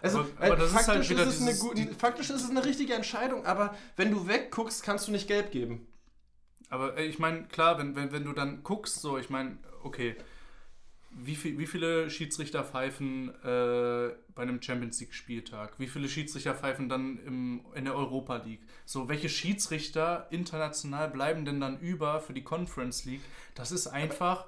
[0.00, 2.64] Also, Aber- aber ist faktisch, halt wieder ist es eine gute, faktisch ist es eine
[2.64, 5.86] richtige Entscheidung, aber wenn du wegguckst, kannst du nicht gelb geben.
[6.68, 10.16] Aber äh, ich meine, klar, wenn, wenn, wenn du dann guckst, so, ich meine, okay,
[11.16, 15.78] wie, viel, wie viele Schiedsrichter pfeifen äh, bei einem Champions League-Spieltag?
[15.78, 18.62] Wie viele Schiedsrichter pfeifen dann im, in der Europa League?
[18.84, 23.22] So, welche Schiedsrichter international bleiben denn dann über für die Conference League?
[23.54, 24.46] Das ist einfach.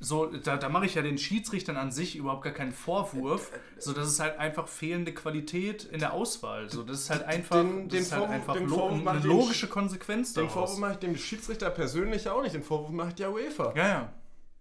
[0.00, 3.50] So, da, da mache ich ja den Schiedsrichtern an sich überhaupt gar keinen Vorwurf.
[3.78, 6.70] So, das ist halt einfach fehlende Qualität in der Auswahl.
[6.70, 9.20] So, das ist halt einfach, Den- den ist halt Vorwurf- einfach den lo Vorwurf eine
[9.26, 10.52] logische Konsequenz Den daraus.
[10.70, 12.54] Vorwurf mache ich dem Schiedsrichter persönlich auch nicht.
[12.54, 13.72] Den Vorwurf macht ja UEFA.
[13.74, 14.12] Ja, ja.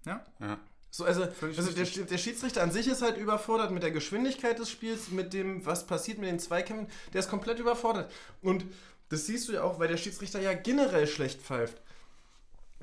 [0.08, 0.26] Ja.
[0.40, 0.58] Ja.
[0.98, 4.72] So, also, also der, der Schiedsrichter an sich ist halt überfordert mit der Geschwindigkeit des
[4.72, 6.88] Spiels, mit dem, was passiert mit den Zweikämpfen.
[7.14, 8.12] Der ist komplett überfordert.
[8.42, 8.66] Und
[9.10, 11.80] das siehst du ja auch, weil der Schiedsrichter ja generell schlecht pfeift.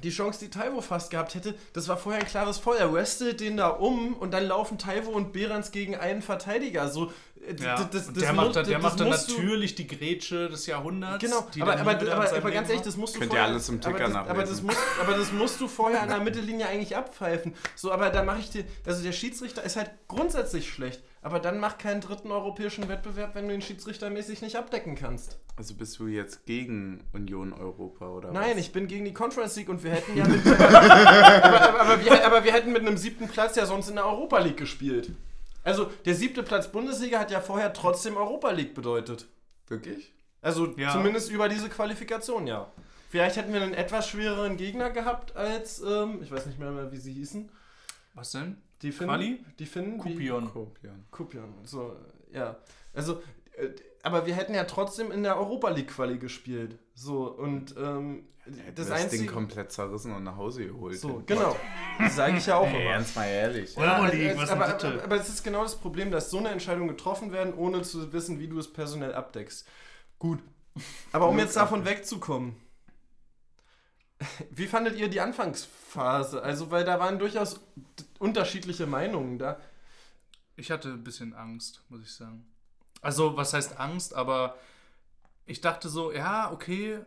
[0.05, 2.77] Die Chance, die Taiwo fast gehabt hätte, das war vorher ein klares Foul.
[2.77, 6.89] Er wrestelt den da um und dann laufen Taiwo und Behrens gegen einen Verteidiger.
[6.89, 7.11] So,
[7.47, 10.49] äh, Ja, das, und das der macht, dann- der das macht dann natürlich die Grätsche
[10.51, 11.19] des Jahrhunderts.
[11.25, 13.69] Genau, die aber, aber, aber, aber ganz ehrlich, das musst du Könnt ihr vorher, alles
[13.71, 14.67] im Ticker aber das, aber, das nachlesen.
[14.67, 17.55] musst, aber das musst du vorher an der Mittellinie eigentlich abpfeifen.
[17.75, 21.59] So, aber da mache ich dir, also der Schiedsrichter ist halt grundsätzlich schlecht, aber dann
[21.59, 25.39] mach keinen dritten europäischen Wettbewerb, wenn du ihn schiedsrichtermäßig nicht abdecken kannst.
[25.57, 28.61] Also bist du jetzt gegen Union Europa oder Nein, was?
[28.61, 32.27] ich bin gegen die Conference League und wir hätten ja mit, aber, aber, aber, wir,
[32.27, 35.13] aber wir hätten mit einem siebten Platz ja sonst in der Europa League gespielt.
[35.63, 39.27] Also der siebte Platz Bundesliga hat ja vorher trotzdem Europa League bedeutet.
[39.67, 40.13] Wirklich?
[40.43, 40.93] Also Ja.
[40.93, 42.71] zumindest über diese Qualifikation, ja.
[43.09, 46.93] Vielleicht hätten wir einen etwas schwereren Gegner gehabt als, ähm, ich weiß nicht mehr, mehr
[46.93, 47.49] wie sie hießen.
[48.13, 48.59] Was denn?
[48.85, 49.09] Die Finnen.
[49.09, 49.45] Quali?
[49.59, 49.99] Die Finnen.
[49.99, 50.53] Kupion.
[50.53, 51.07] Kopian.
[51.11, 51.55] Kupion.
[51.65, 51.97] So,
[52.31, 52.57] ja.
[52.93, 53.23] Also,
[53.57, 53.69] äh,
[54.03, 56.79] aber wir hätten ja trotzdem in der Europa League Quali gespielt.
[56.95, 59.27] So, und ähm, das das Ding Einzige.
[59.27, 60.99] komplett zerrissen und nach Hause geholt.
[60.99, 61.57] So, genau.
[61.99, 62.91] Das sage ich ja auch immer.
[62.91, 63.75] ganz mal ehrlich.
[63.75, 63.95] Oder?
[63.95, 64.89] Euro also, League, was aber, bitte?
[64.89, 68.13] aber, aber es ist genau das Problem, dass so eine Entscheidung getroffen werden, ohne zu
[68.13, 69.67] wissen, wie du es personell abdeckst.
[70.19, 70.41] Gut.
[71.13, 72.57] Aber um jetzt davon wegzukommen,
[74.51, 76.43] wie fandet ihr die Anfangsphase?
[76.43, 77.61] Also, weil da waren durchaus
[78.19, 79.61] unterschiedliche Meinungen da.
[80.57, 82.47] Ich hatte ein bisschen Angst, muss ich sagen.
[83.03, 84.15] Also, was heißt Angst?
[84.15, 84.57] Aber
[85.47, 87.01] ich dachte so, ja, okay,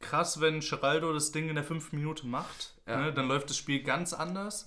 [0.00, 2.98] krass, wenn Geraldo das Ding in der fünften Minute macht, Ja.
[2.98, 4.66] ne, dann läuft das Spiel ganz anders.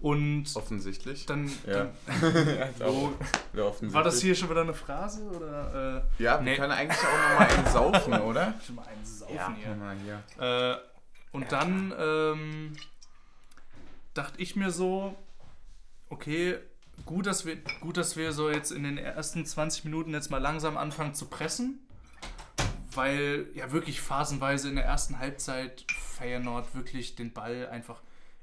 [0.00, 1.26] Und Offensichtlich.
[1.26, 1.88] dann, Ja.
[2.06, 3.12] dann So,
[3.54, 3.92] offensichtlich.
[3.92, 5.22] war das hier schon wieder eine Phrase?
[5.30, 6.56] Oder, äh, Ja, wir Nee.
[6.56, 8.54] können eigentlich auch nochmal einen saufen, oder?
[8.66, 9.74] schon mal einen Saufen Ja, hier.
[9.74, 10.22] mal hier.
[10.42, 10.76] Äh,
[11.36, 12.72] und dann ähm,
[14.14, 15.14] dachte ich mir so,
[16.08, 16.56] okay,
[17.04, 20.38] gut, dass wir, gut, dass wir so jetzt in den ersten 20 Minuten jetzt mal
[20.38, 21.78] langsam anfangen zu pressen.
[22.92, 25.84] Weil ja wirklich phasenweise in der ersten Halbzeit
[26.16, 28.00] Feyenoord wirklich den Ball einfach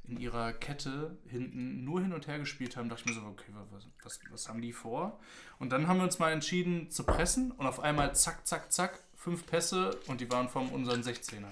[0.08, 3.52] in ihrer Kette hinten nur hin und her gespielt haben, dachte ich mir so, okay,
[3.72, 5.20] was, was, was haben die vor?
[5.60, 9.00] Und dann haben wir uns mal entschieden zu pressen und auf einmal zack, zack, zack,
[9.16, 11.48] fünf Pässe und die waren von unseren 16er.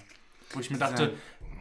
[0.52, 1.14] Wo ich mir dachte,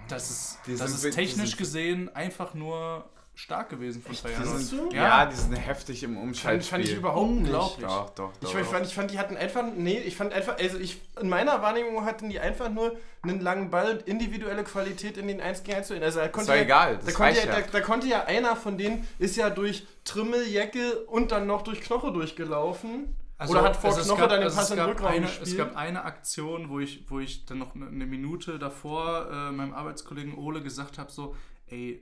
[0.08, 4.60] das ist, das ist technisch gesehen einfach nur stark gewesen von Die Feyenoord.
[4.62, 5.04] sind, Ja.
[5.04, 5.26] ja.
[5.26, 6.78] die sind heftig im Fand, Umschaltspiel.
[6.80, 7.20] fand ich überhaupt.
[7.30, 7.86] Unglaublich.
[7.86, 8.54] Doch, doch, doch.
[8.54, 11.30] Ich, ich, fand, ich fand, die hatten einfach, nee, ich fand einfach, also ich, in
[11.30, 15.64] meiner Wahrnehmung hatten die einfach nur einen langen Ball und individuelle Qualität in den 1
[15.64, 17.62] gegen 1 zu Also da konnte war ja, egal, Da das konnte, reicht ja, ja.
[17.62, 21.62] da, da konnte ja einer von denen, ist ja durch Trimmel, Jecke und dann noch
[21.64, 23.16] durch Knoche durchgelaufen.
[23.50, 24.96] Oder hat vor also es Knoche gab- dann den also Pass es in den gab
[24.96, 25.48] Rückraum eine, gespielt?
[25.50, 29.52] Es gab eine Aktion, wo ich, wo ich dann noch eine, eine Minute davor äh,
[29.52, 31.36] meinem Arbeitskollegen Ole gesagt habe, so,
[31.68, 32.02] ey,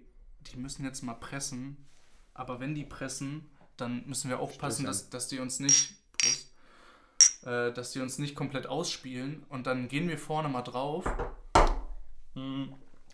[0.51, 1.77] die müssen jetzt mal pressen,
[2.33, 6.53] aber wenn die pressen, dann müssen wir aufpassen, dass, dass die uns nicht, Prost,
[7.45, 11.05] äh, dass die uns nicht komplett ausspielen und dann gehen wir vorne mal drauf.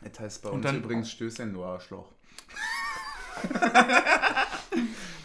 [0.02, 2.12] Das heißt bei Und uns dann- übrigens Stößchen, du Arschloch.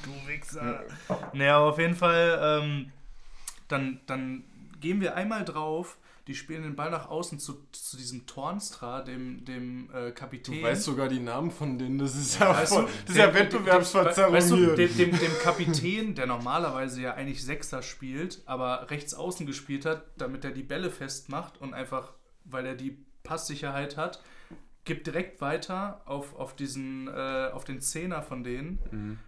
[0.03, 0.85] Du Wichser.
[1.33, 2.93] Naja, aber auf jeden Fall, ähm,
[3.69, 4.45] dann, dann
[4.81, 5.97] gehen wir einmal drauf,
[6.27, 10.57] die spielen den Ball nach außen zu, zu diesem Tornstra, dem, dem äh, Kapitän.
[10.57, 13.35] Du weißt sogar die Namen von denen, das ist ja, Weißt voll, das ist ja
[13.35, 14.75] Wettbewerbsverzerrung Weißt du, hier.
[14.75, 20.05] dem, dem, dem Kapitän, der normalerweise ja eigentlich Sechser spielt, aber rechts außen gespielt hat,
[20.17, 22.13] damit er die Bälle festmacht und einfach,
[22.45, 24.23] weil er die Passsicherheit hat,
[24.85, 29.19] gibt direkt weiter auf, auf, diesen, äh, auf den Zehner von denen, Mhm.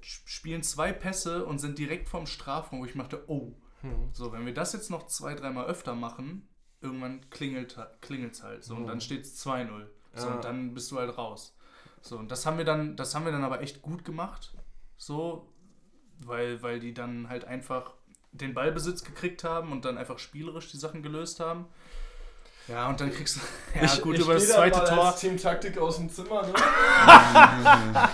[0.00, 3.52] spielen zwei Pässe und sind direkt vom Strafraum, wo ich machte, oh,
[3.90, 4.08] Hm.
[4.12, 6.48] so, wenn wir das jetzt noch zwei, dreimal öfter machen,
[6.80, 8.64] irgendwann klingelt es halt.
[8.64, 9.86] So, und dann steht es 2-0.
[10.14, 10.34] So, Ja.
[10.34, 11.56] und dann bist du halt raus.
[12.00, 14.54] So, und das haben wir dann, das haben wir dann aber echt gut gemacht.
[14.96, 15.52] So,
[16.20, 17.94] weil, weil die dann halt einfach
[18.32, 21.66] den Ballbesitz gekriegt haben und dann einfach spielerisch die Sachen gelöst haben.
[22.68, 23.40] Ja, und dann kriegst du.
[23.76, 25.04] Ja, ich, gut, ich über das zweite mal Tor.
[25.08, 26.54] Als Team Taktik aus dem Zimmer, ne?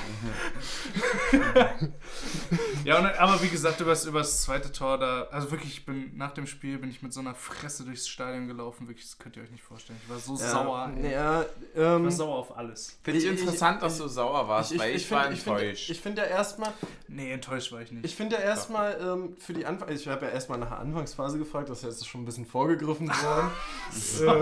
[2.84, 5.86] Ja, und, aber wie gesagt, über das, über das zweite Tor, da, also wirklich, ich
[5.86, 9.18] bin nach dem Spiel bin ich mit so einer Fresse durchs Stadion gelaufen, wirklich, das
[9.18, 10.00] könnt ihr euch nicht vorstellen.
[10.02, 10.90] Ich war so sauer.
[11.00, 11.12] ey.
[11.12, 11.48] Ja, Ich
[11.80, 12.98] ähm, war sauer auf alles.
[13.04, 15.42] Finde ich Ich- ich- interessant, dass ich- du sauer warst, weil ich, war find- ich
[15.44, 15.90] find- enttäuscht.
[15.90, 16.72] Ich finde ja erstmal,
[17.06, 18.04] Nee, enttäuscht war ich nicht.
[18.04, 21.38] ich finde ja erstmal ähm, für die Anfang, ich habe ja erstmal nach der Anfangsphase
[21.38, 23.50] gefragt, das ist jetzt schon ein bisschen vorgegriffen worden.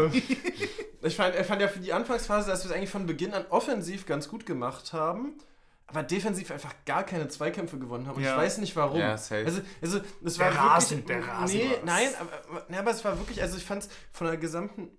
[0.07, 0.23] äh,
[1.03, 3.47] ich, fand, ich fand ja für die Anfangsphase, dass wir es eigentlich von Beginn an
[3.51, 5.35] offensiv ganz gut gemacht haben,
[5.87, 8.17] aber defensiv einfach gar keine Zweikämpfe gewonnen haben.
[8.17, 8.33] Und Ja.
[8.33, 9.01] ich weiß nicht warum.
[9.01, 9.45] Ja, safe.
[9.45, 12.91] Also, also es Der war Rasen, wirklich, der Rasen Nee, nein, aber, aber- nee, aber
[12.93, 14.91] es war wirklich, also ich fand es von der gesamten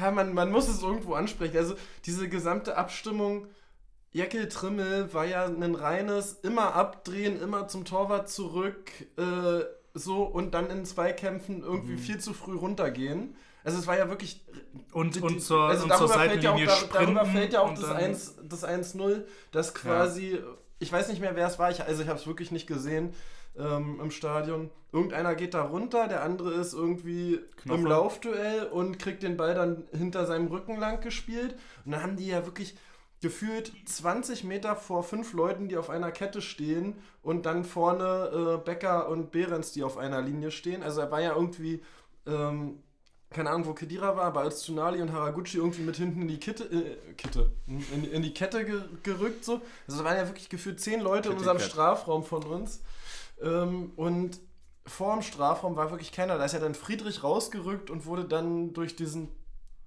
[0.00, 1.56] ja, man, man muss es irgendwo ansprechen.
[1.56, 3.46] Also diese gesamte Abstimmung,
[4.12, 9.60] Jeckel Trimmel war ja ein reines immer abdrehen, immer zum Torwart zurück, äh,
[9.94, 13.34] so und dann in Zweikämpfen irgendwie viel zu früh runtergehen.
[13.64, 14.42] Also es war ja wirklich
[14.92, 17.60] und, die- und zur, also und zur darüber fällt ja auch, Seitenlinie darüber fällt ja
[17.60, 20.38] auch das dann- 1 das 1-0, das quasi,
[20.78, 23.12] ich weiß nicht mehr, wer es war, ich, also ich habe es wirklich nicht gesehen
[23.58, 24.70] ähm, im Stadion.
[24.92, 27.78] Irgendeiner geht da runter, der andere ist irgendwie Knoche.
[27.78, 31.56] im Laufduell und kriegt den Ball dann hinter seinem Rücken lang gespielt.
[31.84, 32.76] Und dann haben die ja wirklich
[33.20, 38.64] gefühlt 20 Meter vor fünf Leuten, die auf einer Kette stehen und dann vorne äh,
[38.64, 40.82] Becker und Behrens, die auf einer Linie stehen.
[40.82, 41.82] Also er war ja irgendwie
[42.26, 42.82] ähm,
[43.30, 46.40] keine Ahnung, wo Kedira war, aber als Tsunali und Haraguchi irgendwie mit hinten in die
[46.40, 49.60] Kitte, äh, Kitte, in, in die Kette ge gerückt so.
[49.86, 51.66] Also da waren ja wirklich gefühlt zehn Leute in Kitty unserem Cat.
[51.68, 52.82] Strafraum von uns.
[53.40, 54.40] Ähm, und
[54.84, 56.38] vor dem Strafraum war wirklich keiner.
[56.38, 59.28] Da ist ja dann Friedrich rausgerückt und wurde dann durch diesen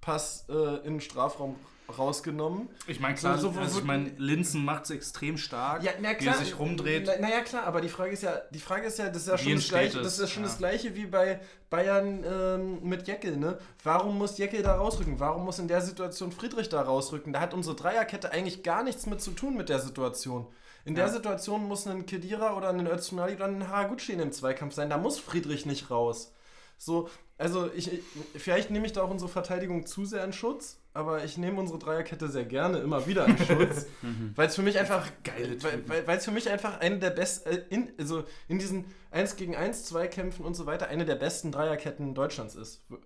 [0.00, 1.56] Pass äh, in den Strafraum
[1.88, 2.68] rausgenommen.
[2.86, 6.08] Ich meine, klar, So- so- also ich meine, Linzen macht es extrem stark, Ja, na
[6.08, 6.34] wie er klar.
[6.36, 7.04] sich rumdreht.
[7.06, 9.38] Na, naja, klar, aber die Frage ist ja, die Frage ist ja, das ist ja
[9.38, 10.48] schon, das gleiche, das ist ja schon Ja.
[10.48, 13.58] das gleiche wie bei Bayern ähm, mit Jeckel, ne?
[13.82, 15.18] Warum muss Jeckel da rausrücken?
[15.20, 17.32] Warum muss in der Situation Friedrich da rausrücken?
[17.32, 20.46] Da hat unsere Dreierkette eigentlich gar nichts mit zu tun mit der Situation.
[20.86, 21.12] In der Ja.
[21.12, 24.90] Situation muss ein Kedira oder ein Öztunali oder ein Haraguchi in dem Zweikampf sein.
[24.90, 26.32] Da muss Friedrich nicht raus.
[26.76, 27.08] So,
[27.38, 28.02] also ich, ich
[28.36, 31.78] vielleicht nehme ich da auch unsere Verteidigung zu sehr in Schutz, aber ich nehme unsere
[31.78, 33.86] Dreierkette sehr gerne immer wieder in Schutz,
[34.36, 35.58] weil es für mich einfach geile
[36.06, 39.54] weil, es für mich einfach eine der besten äh, in, also in diesen 1 gegen
[39.56, 42.82] 1 Zweikämpfen und so weiter eine der besten Dreierketten Deutschlands ist.
[42.88, 42.98] Wir-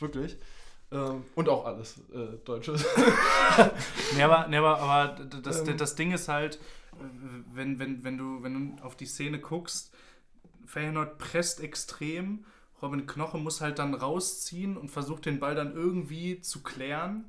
[0.00, 0.36] Wirklich.
[0.92, 2.84] Ähm, und auch alles äh, Deutsches.
[4.16, 5.76] Nee, aber, nee, aber, aber das, Ähm.
[5.76, 6.58] das Ding ist halt,
[7.52, 9.92] wenn, wenn, wenn, du, wenn du auf die Szene guckst,
[10.66, 12.44] Feyenoord presst extrem,
[12.82, 17.24] Robin Knoche muss halt dann rausziehen und versucht den Ball dann irgendwie zu klären,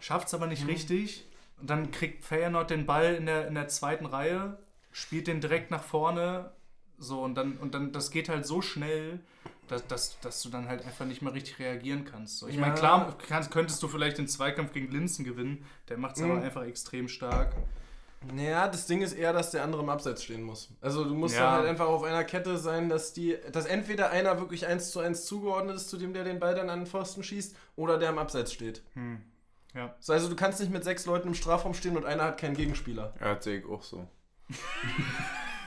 [0.00, 1.26] schafft es aber nicht richtig.
[1.60, 4.58] Und dann kriegt Feyenoord den Ball in der, in der zweiten Reihe,
[4.92, 6.50] spielt den direkt nach vorne.
[6.98, 9.20] So, und dann, und dann, das geht halt so schnell,
[9.68, 12.38] dass, dass, dass du dann halt einfach nicht mehr richtig reagieren kannst.
[12.38, 12.60] So, ich Ja.
[12.62, 16.30] meine, klar kannst, könntest du vielleicht den Zweikampf gegen Linzen gewinnen, der macht es Mhm.
[16.30, 17.54] aber einfach extrem stark.
[18.34, 20.68] Naja, das Ding ist eher, dass der andere im Abseits stehen muss.
[20.82, 21.42] Also du musst Ja.
[21.42, 25.00] dann halt einfach auf einer Kette sein, dass die, dass entweder einer wirklich eins zu
[25.00, 28.10] eins zugeordnet ist, zu dem der den Ball dann an den Pfosten schießt, oder der
[28.10, 28.82] im Abseits steht.
[28.92, 29.22] Hm.
[29.74, 29.94] Ja.
[30.00, 32.56] So, also du kannst nicht mit sechs Leuten im Strafraum stehen und einer hat keinen
[32.56, 33.14] Gegenspieler.
[33.20, 34.06] Ja, das sehe ich auch so.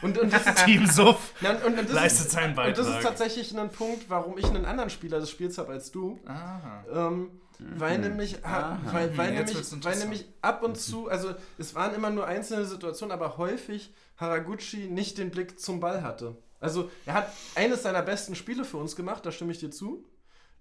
[0.03, 2.75] Und, und das ist, Team Suff na, und, und das leistet ist, seinen und Beitrag.
[2.75, 6.19] das ist tatsächlich ein Punkt, warum ich einen anderen Spieler des Spiels habe als du.
[6.25, 6.83] Aha.
[6.93, 8.79] Ähm, weil nämlich, ha, Aha.
[8.91, 12.25] weil, weil, Mhm, jetzt nämlich, weil nämlich ab und zu, also es waren immer nur
[12.25, 16.35] einzelne Situationen, aber häufig Haraguchi nicht den Blick zum Ball hatte.
[16.59, 20.05] Also er hat eines seiner besten Spiele für uns gemacht, da stimme ich dir zu.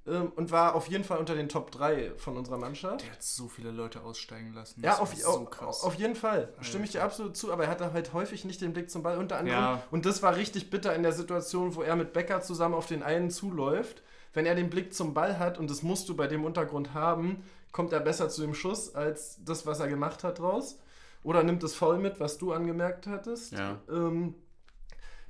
[0.05, 3.03] Ähm, und war auf jeden Fall unter den Top 3 von unserer Mannschaft.
[3.03, 4.83] Der hat so viele Leute aussteigen lassen.
[4.83, 5.85] Ja, auf, so auf, krass.
[5.85, 6.53] auf jeden Fall.
[6.61, 9.17] Stimme ich dir absolut zu, aber er hatte halt häufig nicht den Blick zum Ball
[9.17, 9.61] unter anderem.
[9.61, 9.83] Ja.
[9.93, 13.05] Und das war richtig bitter in der Situation, wo er mit Becker zusammen auf den
[13.05, 14.03] einen zuläuft.
[14.33, 17.43] Wenn er den Blick zum Ball hat, und das musst du bei dem Untergrund haben,
[17.71, 20.79] kommt er besser zu dem Schuss als das, was er gemacht hat draus.
[21.23, 23.53] Oder nimmt das Foul mit, was du angemerkt hattest.
[23.53, 23.81] Ja.
[23.89, 24.35] Ähm,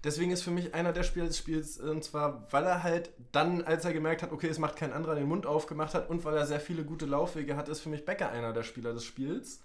[0.05, 3.11] deswegen ist für mich einer der Spieler des Spiels, äh, und zwar, weil er halt
[3.33, 6.25] dann, als er gemerkt hat, okay, es macht kein anderer, den Mund aufgemacht hat und
[6.25, 9.05] weil er sehr viele gute Laufwege hat, ist für mich Becker einer der Spieler des
[9.05, 9.63] Spiels.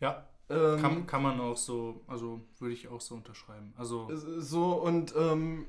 [0.00, 3.72] Ja, Ähm, kann, kann man auch so, also würde ich auch so unterschreiben.
[3.78, 5.64] Also, so und ähm,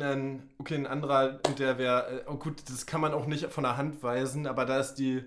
[0.00, 3.64] ein, okay, ein anderer, der wäre, äh, oh gut, das kann man auch nicht von
[3.64, 5.24] der Hand weisen, aber da ist die,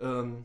[0.00, 0.44] ähm,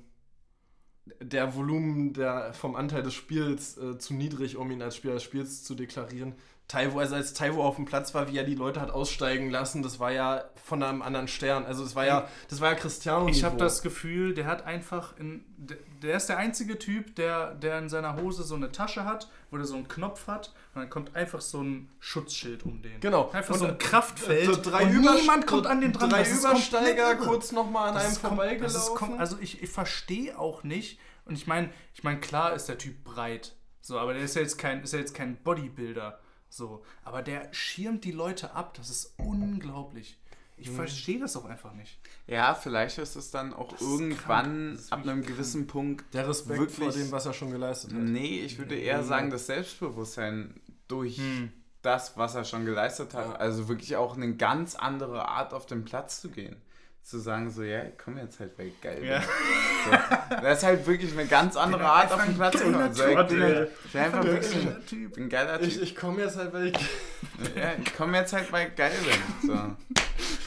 [1.19, 5.23] der Volumen der, vom Anteil des Spiels äh, zu niedrig, um ihn als Spieler des
[5.23, 6.35] Spiels zu deklarieren.
[6.67, 9.83] Taiwo, also als Taiwo auf dem Platz war, wie er die Leute hat aussteigen lassen,
[9.83, 11.65] das war ja von einem anderen Stern.
[11.65, 13.27] Also es war ja, das war ja Cristiano.
[13.27, 17.79] ich habe das Gefühl, der hat einfach, in, der, ist der einzige Typ, der, der
[17.79, 20.89] in seiner Hose so eine Tasche hat, wo der so einen Knopf hat und dann
[20.89, 22.99] kommt einfach so ein Schutzschild um den.
[23.01, 23.29] Genau.
[23.31, 26.09] Einfach Und, so äh, ein Kraftfeld so drei und Überst- niemand kommt an den dran.
[26.09, 29.19] Drei Übersteiger kurz nochmal an Das einem vorbeigelaufen.
[29.19, 33.03] Also ich, ich verstehe auch nicht, und ich meine, ich meine, klar ist der Typ
[33.03, 36.19] breit, so, aber der ist ja jetzt kein, ist ja jetzt kein Bodybuilder,
[36.55, 40.17] so, aber der schirmt die Leute ab, das ist unglaublich.
[40.55, 40.75] Ich Mhm.
[40.75, 41.97] verstehe das auch einfach nicht.
[42.27, 44.73] Ja, vielleicht ist es dann auch irgendwann.
[44.75, 46.05] Das ist ab einem gewissen Punkt.
[46.13, 47.99] Der Respekt wirklich- vor dem, was er schon geleistet hat.
[47.99, 51.51] Nee, ich würde eher sagen, das Selbstbewusstsein durch Hm.
[51.81, 53.39] das, was er schon geleistet hat.
[53.39, 56.55] Also wirklich auch eine ganz andere Art auf den Platz zu gehen.
[57.03, 59.03] Zu sagen, so, ja, ich komm jetzt halt, ich geil.
[59.03, 59.21] Ja.
[59.21, 62.77] So, das ist halt wirklich eine ganz andere Art auf den ein Platz zu geiler
[62.77, 62.93] kommen.
[62.93, 63.67] So, ich, bin, ey.
[63.85, 65.17] ich bin einfach wirklich ein, Typ.
[65.17, 65.67] ein geiler Typ.
[65.67, 66.73] Ich, ich komme jetzt halt, weil ich.
[67.55, 69.49] ja, ich komme jetzt halt, weil ich geil bin.
[69.49, 69.75] So.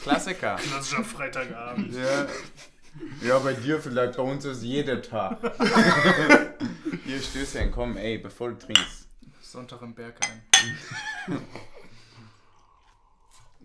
[0.01, 0.55] Klassiker.
[0.69, 1.93] Klassischer Freitagabend.
[1.93, 2.25] Ja.
[3.21, 5.37] ja, bei dir vielleicht, bei uns ist jeder Tag.
[7.05, 9.07] Hier Stößchen, komm, ey, bevor du trinkst.
[9.41, 9.95] Sonntag im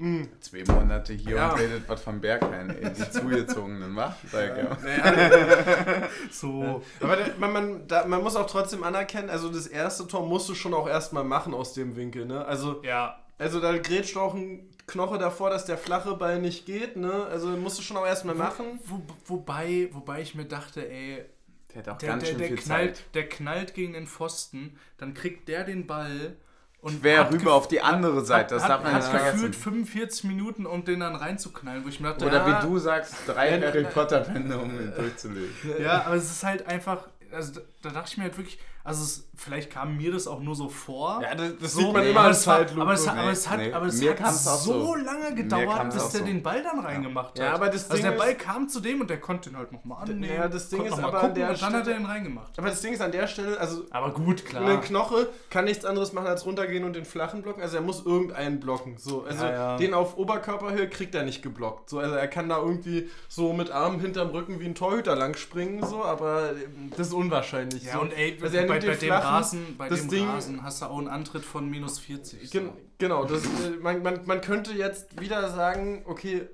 [0.03, 0.28] Bergheim.
[0.40, 1.53] Zwei Monate hier Ja.
[1.53, 2.92] und redet was vom Berghain, ey.
[2.92, 4.16] Die zugezogenen, wa?
[4.30, 4.76] Sag ja.
[4.82, 6.82] Naja, So.
[7.00, 10.55] aber man, man, da, man muss auch trotzdem anerkennen, also das erste Tor musst du
[10.55, 12.44] schon auch erstmal machen aus dem Winkel, ne?
[12.44, 16.96] Also, Ja, also da grätscht auch ein Knoche davor, dass der flache Ball nicht geht,
[16.96, 17.26] ne?
[17.30, 18.80] Also musst du schon auch erstmal machen.
[18.84, 21.24] Wo, wobei, wobei ich mir dachte, ey,
[21.72, 23.05] Der hat auch der, ganz der, schön der, viel knallt, Zeit.
[23.14, 26.36] der knallt gegen den Pfosten, dann kriegt der den Ball
[26.82, 29.86] und hat rüber auf die andere Seite, das hat, darf man hat nicht gefühlt vergessen.
[29.86, 32.62] 45 Minuten, um den dann reinzuknallen, wo ich mir dachte, Oder Ja.
[32.62, 33.88] wie du sagst, drei Harry ja.
[33.88, 35.54] Potter Bände, um ihn durchzulegen.
[35.80, 39.02] Ja, aber es ist halt einfach, also da, da dachte ich mir halt wirklich, also
[39.04, 41.20] es, vielleicht kam mir das auch nur so vor.
[41.22, 42.82] Ja, das, das so, sieht man nee, immer aber als Zeitlupe.
[42.82, 44.94] aber es, hat- aber es hat, nee, aber es hat auch so so.
[44.96, 46.26] lange gedauert, bis der so.
[46.26, 47.38] den Ball dann reingemacht hat.
[47.38, 49.58] Ja, aber das also Ding der Ball ist- kam zu dem und der konnte den
[49.58, 50.24] halt nochmal annehmen.
[50.34, 52.06] Ja, das Ding ist noch mal aber an gucken der und dann hat er den
[52.06, 52.58] reingemacht.
[52.58, 54.64] Aber das Ding ist an der Stelle, also Aber gut, klar.
[54.66, 57.62] ein Knoche kann nichts anderes machen als runtergehen und den flachen blocken.
[57.62, 58.96] Also er muss irgendeinen blocken.
[58.98, 59.76] So, also Ja, ja.
[59.76, 61.88] den auf Oberkörperhöhe kriegt er nicht geblockt.
[61.90, 65.36] So, also er kann da irgendwie so mit Armen hinterm Rücken wie ein Torhüter lang
[65.36, 67.84] springen, so, aber ähm, das ist unwahrscheinlich.
[67.84, 68.00] Ja, so.
[68.00, 70.82] und ey, Also er bei, bei dem flachen, Rasen, bei das dem Ding- Rasen hast
[70.82, 72.48] du auch einen Antritt von minus 40.
[72.50, 72.50] So.
[72.58, 76.48] Gen genau, das, äh, man, man, man könnte jetzt wieder sagen, okay,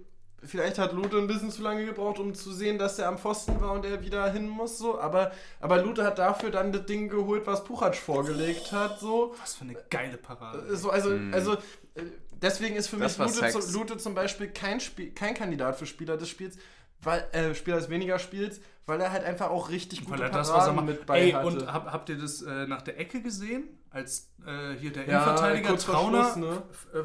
[0.44, 3.60] vielleicht hat Lute ein bisschen zu lange gebraucht, um zu sehen, dass er am Pfosten
[3.60, 7.08] war und er wieder hin muss, so, aber, aber Lute hat dafür dann das Ding
[7.08, 9.34] geholt, was Puchac vorgelegt hat, so.
[9.40, 10.66] Was für eine geile Parade.
[10.72, 12.02] Äh, So, also, also äh,
[12.40, 15.76] deswegen ist für mich Das war Lute, zu, Lute zum Beispiel kein, Spiel, kein Kandidat
[15.76, 16.56] für Spieler des Spiels,
[17.02, 20.30] weil äh, Spieler des weniger Spiels, weil er halt einfach auch richtig gute Weil er
[20.30, 21.46] das, Paraden er mit bei Ey, hatte.
[21.46, 23.68] und hab, habt ihr das äh, nach der Ecke gesehen?
[23.90, 26.62] Als äh, hier der Ja, Innenverteidiger Trauner Schluss, ne?
[26.94, 27.02] äh,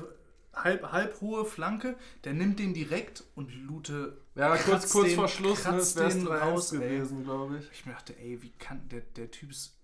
[0.57, 5.15] halb, halb hohe Flanke, der nimmt den direkt und Lute Ja, kurz, kratzt kurz den-
[5.15, 7.69] vor Schluss ne, es den 3-1 raus, gewesen, glaube ich.
[7.71, 9.77] Ich mir dachte, ey, wie kann der, der Typ ist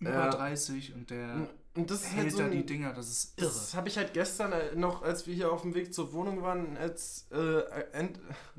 [0.00, 0.30] über Ja.
[0.30, 3.48] 30 und der Und das ist halt hält so da die Dinger, das ist irre.
[3.48, 6.42] Das habe ich halt gestern äh, noch, als wir hier auf dem Weg zur Wohnung
[6.42, 7.60] waren, als äh,
[7.92, 8.18] End,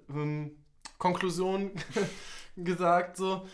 [0.09, 0.51] ähm,
[0.97, 1.71] Konklusion
[2.57, 3.47] gesagt, so,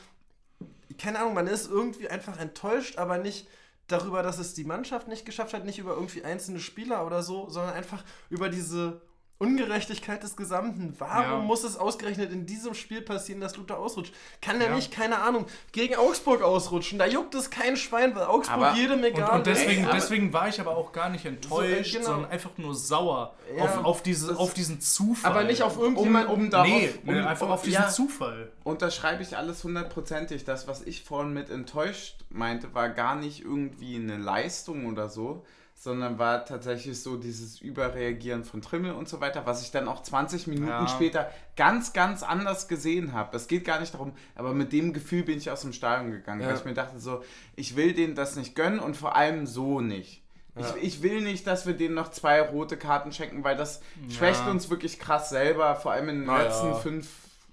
[0.97, 3.47] keine Ahnung, man ist irgendwie einfach enttäuscht, aber nicht
[3.87, 7.49] darüber, dass es die Mannschaft nicht geschafft hat, nicht über irgendwie einzelne Spieler oder so,
[7.49, 9.01] sondern einfach über diese
[9.39, 10.93] Ungerechtigkeit des Gesamten.
[10.99, 11.37] Warum Ja.
[11.39, 14.13] muss es ausgerechnet in diesem Spiel passieren, dass Luther ausrutscht?
[14.41, 14.75] Kann er Ja.
[14.75, 16.99] nicht, keine Ahnung, gegen Augsburg ausrutschen?
[16.99, 19.93] Da juckt es kein Schwein, weil Augsburg Aber- jedem Und, egal und deswegen, Ey, aber-
[19.93, 22.05] deswegen war ich aber auch gar nicht enttäuscht, genau.
[22.05, 25.31] sondern einfach nur sauer Ja, auf, auf, diese, das- auf diesen Zufall.
[25.31, 26.33] Aber nicht auf Um, irgendjemanden.
[26.33, 28.51] um darauf, Nee, um, nee, einfach um, auf diesen ja, Zufall.
[28.65, 30.43] unterschreibe ich alles hundertprozentig.
[30.43, 35.45] Das, was ich vorhin mit enttäuscht meinte, war gar nicht irgendwie eine Leistung oder so,
[35.81, 40.03] sondern war tatsächlich so dieses Überreagieren von Trimmel und so weiter, was ich dann auch
[40.03, 40.87] 20 Minuten Ja.
[40.89, 43.37] später ganz, ganz anders gesehen habe.
[43.37, 46.41] Es geht gar nicht darum, aber mit dem Gefühl bin ich aus dem Stadion gegangen,
[46.41, 46.47] Ja.
[46.47, 47.23] weil ich mir dachte so,
[47.55, 50.21] ich will denen das nicht gönnen und vor allem so nicht.
[50.57, 50.65] Ja.
[50.81, 54.45] Ich, ich will nicht, dass wir denen noch zwei rote Karten schenken, weil das schwächt
[54.47, 56.43] uns wirklich krass selber, vor allem in den Na ja.
[56.43, 57.07] letzten fünf,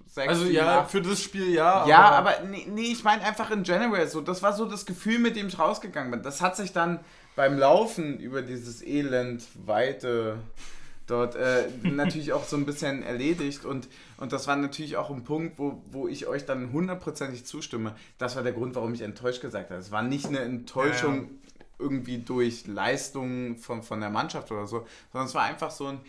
[0.05, 1.87] sechs, Also ja, acht für das Spiel ja.
[1.87, 4.19] ja, aber nee, nee ich meine einfach in general so.
[4.19, 6.23] Das war so das Gefühl, mit dem ich rausgegangen bin.
[6.23, 6.99] Das hat sich dann
[7.37, 10.39] beim Laufen über dieses Elend weite
[11.05, 15.23] dort äh, natürlich auch so ein bisschen erledigt und, und das war natürlich auch ein
[15.23, 17.95] Punkt, wo, wo ich euch dann hundertprozentig zustimme.
[18.17, 19.79] Das war der Grund, warum ich enttäuscht gesagt habe.
[19.79, 21.29] Es war nicht eine Enttäuschung
[21.79, 25.99] irgendwie durch Leistungen von, von der Mannschaft oder so, sondern es war einfach so ein,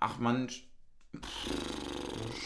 [0.00, 0.48] ach man,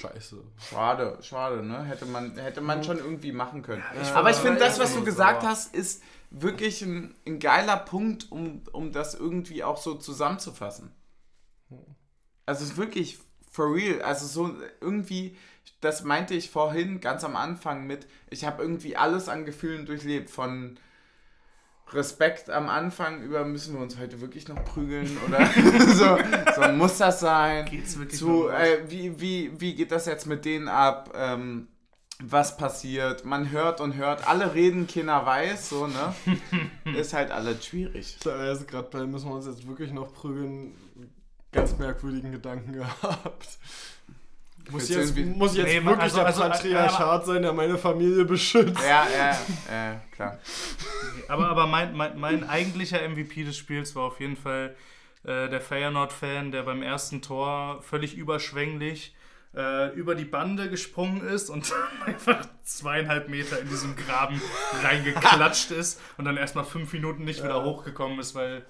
[0.01, 0.43] Scheiße.
[0.59, 1.85] Schade, schade, ne?
[1.85, 3.83] Hätte man, hätte man schon irgendwie machen können.
[4.01, 6.03] ich Aber war ich finde, aber das, was eher du gesagt hast, ist
[6.43, 10.93] wirklich ein, ein geiler Punkt, um, um das irgendwie auch so zusammenzufassen.
[12.45, 13.18] Also es ist wirklich
[13.51, 14.03] for real.
[14.03, 15.37] Also so irgendwie,
[15.80, 20.30] das meinte ich vorhin ganz am Anfang mit, ich habe irgendwie alles an Gefühlen durchlebt.
[20.30, 20.78] Von
[21.93, 25.47] Respekt am Anfang über, müssen wir uns heute wirklich noch prügeln oder
[25.95, 26.18] so,
[26.55, 30.45] so muss das sein Geht's wirklich zu, äh, wie, wie, wie geht das jetzt mit
[30.45, 31.12] denen ab?
[31.14, 31.68] Ähm,
[32.23, 33.25] was passiert?
[33.25, 36.14] Man hört und hört, alle reden, keiner weiß, so, ne?
[36.97, 38.17] Ist halt alles schwierig.
[38.25, 40.75] Erst gerade bei, müssen wir uns jetzt wirklich noch prügeln,
[41.53, 43.59] ganz merkwürdigen Gedanken gehabt.
[44.71, 48.25] Muss jetzt, irgendwie- muss jetzt Nee, wirklich also- der also- Patriarchat sein, der meine Familie
[48.25, 48.81] beschützt.
[48.83, 49.39] Ja, ja,
[49.71, 50.39] ja, klar.
[51.29, 54.75] Aber, aber mein, mein, mein eigentlicher MVP des Spiels war auf jeden Fall
[55.25, 59.14] äh, der Feyenoord-Fan, der beim ersten Tor völlig überschwänglich
[59.57, 61.73] äh, über die Bande gesprungen ist und
[62.07, 64.41] einfach zweieinhalb Meter in diesem Graben
[64.83, 68.65] reingeklatscht ist und dann erstmal fünf Minuten nicht wieder hochgekommen ist, weil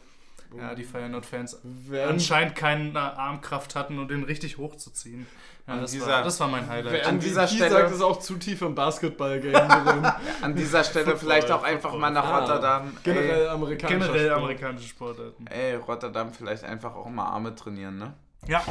[0.57, 5.27] ja, die Feyenoord-Fans Während, anscheinend keine Armkraft hatten, um den richtig hochzuziehen.
[5.67, 6.93] Ja, das, dieser- war, das war mein Highlight.
[6.93, 10.07] wer an dieser Stelle- sagt, ist auch zu tief im Basketball-Game drin.
[10.43, 11.75] An dieser Stelle Football, vielleicht auch Football.
[11.75, 12.97] einfach mal nach Ah, Rotterdam.
[13.03, 14.39] Generell amerikanischer Generell Sport.
[14.39, 15.47] amerikanische Sportarten.
[15.49, 18.15] Ey, ey, Rotterdam vielleicht einfach auch mal Arme trainieren, ne?
[18.47, 18.63] Ja.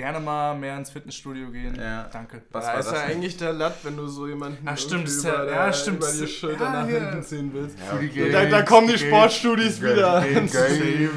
[0.00, 1.76] Gerne mal mehr ins Fitnessstudio gehen.
[1.78, 2.04] Ja.
[2.10, 2.40] Danke.
[2.52, 3.16] Was da war ist das ja denn?
[3.16, 5.72] eigentlich der Latt, wenn du so jemanden Ach, stimmt, irgendwie ist ja- über, ja, der-
[5.74, 7.76] stimmt, über die Schulter ja, nach hinten ziehen willst.
[7.78, 10.22] Ja, Und da, da kommen die Sportstudies wieder.
[10.22, 11.10] die.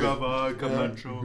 [0.04, 1.24] Aber Camacho.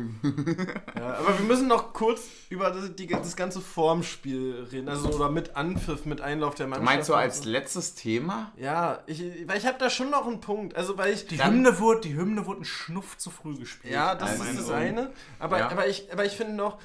[0.96, 4.90] Ja, aber wir müssen noch kurz über das, die, das ganze Formspiel reden.
[4.90, 6.86] Also oder mit Anpfiff, mit Einlauf der Mannschaft.
[6.86, 7.50] Meinst du als so.
[7.50, 8.52] letztes Thema?
[8.58, 10.76] Ja, ich, weil ich habe da schon noch einen Punkt.
[10.76, 11.28] Also weil ich.
[11.28, 13.94] Die Hymne, wurde, die Hymne wurde ein Schnuff zu früh gespielt.
[13.94, 15.12] Ja, das ist das eine.
[15.40, 15.70] Aber, ja.
[15.70, 16.80] aber, ich, aber ich finde noch,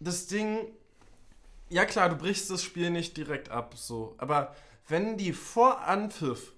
[0.00, 0.58] das Ding.
[1.70, 4.14] Ja klar, du brichst das Spiel nicht direkt ab, so.
[4.18, 4.54] Aber
[4.88, 6.52] wenn die vor Anpfiff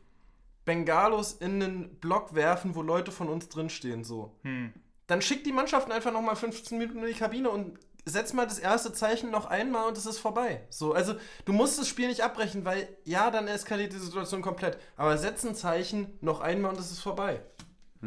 [0.65, 4.73] Bengalos in den Block werfen, wo Leute von uns drinstehen, so, Hm.
[5.07, 8.59] dann schickt die Mannschaften einfach nochmal 15 Minuten in die Kabine und setzt mal das
[8.59, 10.63] erste Zeichen noch einmal und es ist vorbei.
[10.71, 11.15] So, also
[11.45, 14.79] du musst das Spiel nicht abbrechen, weil ja, dann eskaliert die Situation komplett.
[14.97, 17.41] Aber setz ein Zeichen noch einmal und es ist vorbei.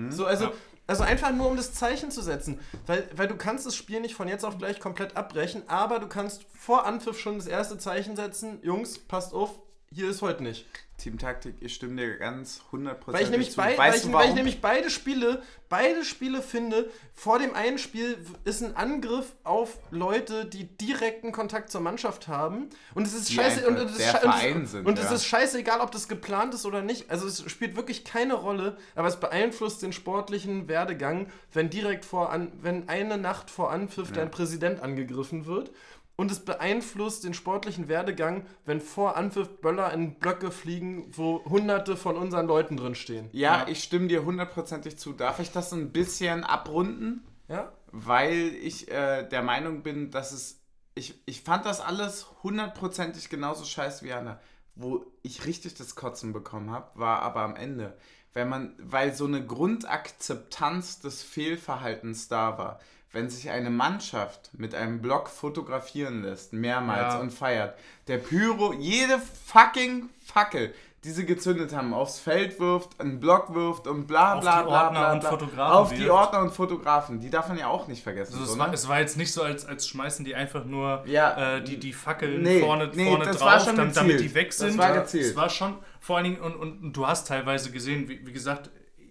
[0.10, 0.52] So, also, Ja.
[0.90, 2.60] Also einfach nur um das Zeichen zu setzen.
[2.88, 6.08] Weil, weil du kannst das Spiel nicht von jetzt auf gleich komplett abbrechen, aber du
[6.08, 8.60] kannst vor Anpfiff schon das erste Zeichen setzen.
[8.64, 9.60] Jungs, passt auf,
[9.92, 10.66] hier ist heute nicht.
[11.00, 13.58] Teamtaktik, ich stimme dir ganz 100% Weil ich, nämlich zu.
[13.58, 18.18] bei, weil, ich, weil ich nämlich beide Spiele, beide Spiele finde, vor dem einen Spiel
[18.44, 22.70] ist ein Angriff auf Leute, die direkten Kontakt zur Mannschaft haben.
[22.94, 23.68] Und es ist Die scheiße.
[23.68, 25.06] Und, es, ist sche- und, Verein es, sind, und ja.
[25.06, 27.10] es ist scheißegal, ob das geplant ist oder nicht.
[27.10, 32.32] Also es spielt wirklich keine Rolle, aber es beeinflusst den sportlichen Werdegang, wenn direkt vor
[32.32, 35.72] an, wenn eine Nacht vor Anpfiff dein Präsident angegriffen wird.
[36.20, 41.96] Und es beeinflusst den sportlichen Werdegang, wenn vor Anpfiff Böller in Blöcke fliegen, wo hunderte
[41.96, 43.30] von unseren Leuten drin stehen.
[43.32, 45.14] Ja, ich stimme dir hundertprozentig zu.
[45.14, 47.26] Darf ich das ein bisschen abrunden?
[47.48, 47.72] Ja?
[47.94, 50.60] Weil ich äh, der Meinung bin, dass es.
[50.94, 54.42] Ich, ich fand das alles hundertprozentig genauso scheiße wie Anna.
[54.76, 57.98] Wo ich richtig das Kotzen bekommen habe, war aber am Ende.
[58.34, 62.80] Wenn man, weil so eine Grundakzeptanz des Fehlverhaltens da war.
[63.12, 67.20] Wenn sich eine Mannschaft mit einem Block fotografieren lässt, mehrmals Ja.
[67.20, 67.74] und feiert,
[68.08, 73.88] der Pyro, jede fucking Fackel, die sie gezündet haben, aufs Feld wirft, einen Block wirft
[73.88, 75.30] und bla Auf bla die bla Ordner bla, und bla.
[75.30, 76.10] Fotografen Auf die wirft.
[76.12, 78.34] Ordner und Fotografen, die darf man ja auch nicht vergessen.
[78.34, 78.64] Also so, es, ne?
[78.66, 81.56] war, es war jetzt nicht so, als, als schmeißen die einfach nur Ja.
[81.56, 84.36] äh, die, die Fackeln Nee, vorne, nee, vorne das drauf, war schon damit, damit die
[84.36, 84.78] weg Das sind.
[84.78, 85.26] war gezielt.
[85.26, 88.34] Es war schon, vor allen Dingen, und, und, und du hast teilweise gesehen, wie, wie
[88.34, 88.70] gesagt,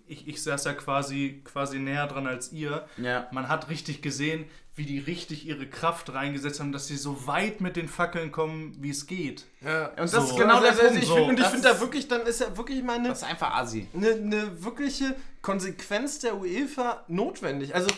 [0.08, 2.86] ich, ich saß ja quasi, quasi näher dran als ihr.
[2.96, 3.26] Ja.
[3.32, 4.44] Man hat richtig gesehen,
[4.74, 8.76] wie die richtig ihre Kraft reingesetzt haben, dass sie so weit mit den Fackeln kommen,
[8.80, 9.44] wie es geht.
[9.60, 9.88] Ja.
[9.88, 10.18] Und das So.
[10.20, 10.96] ist genau der also, Punkt.
[11.02, 11.14] ich so.
[11.16, 13.24] find, und ich Das finde da wirklich, dann ist ja wirklich mal eine, Das ist
[13.28, 13.88] einfach assi.
[13.94, 17.74] eine, eine wirkliche Konsequenz der UEFA notwendig.
[17.74, 17.88] Also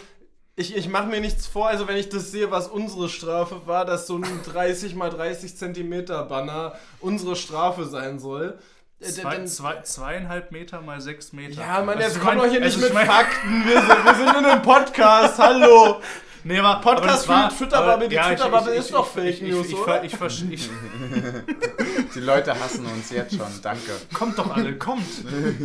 [0.57, 3.85] ich, ich mache mir nichts vor, also wenn ich das sehe, was unsere Strafe war,
[3.85, 8.59] dass so ein 30 mal 30 Zentimeter Banner unsere Strafe sein soll.
[9.01, 11.61] Äh, Zwei, dann- zwei, zweieinhalb Meter mal sechs Meter.
[11.61, 13.65] ja, Mann, Also jetzt ich komm mein- doch hier nicht also mit mein- Fakten.
[13.67, 16.01] Wir sind, wir sind in einem Podcast, hallo.
[16.43, 19.13] Nee, aber, Podcast aber war, für Twitter-Bubble, aber- die ich- Twitter-Bubble ist ich- doch ich-
[19.13, 20.03] Fake ich- News, ich, oder?
[20.05, 20.71] Ich, ich, ich, ich,
[22.15, 23.93] Die Leute hassen uns jetzt schon, danke.
[24.15, 25.05] kommt doch alle, kommt,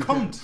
[0.06, 0.38] kommt.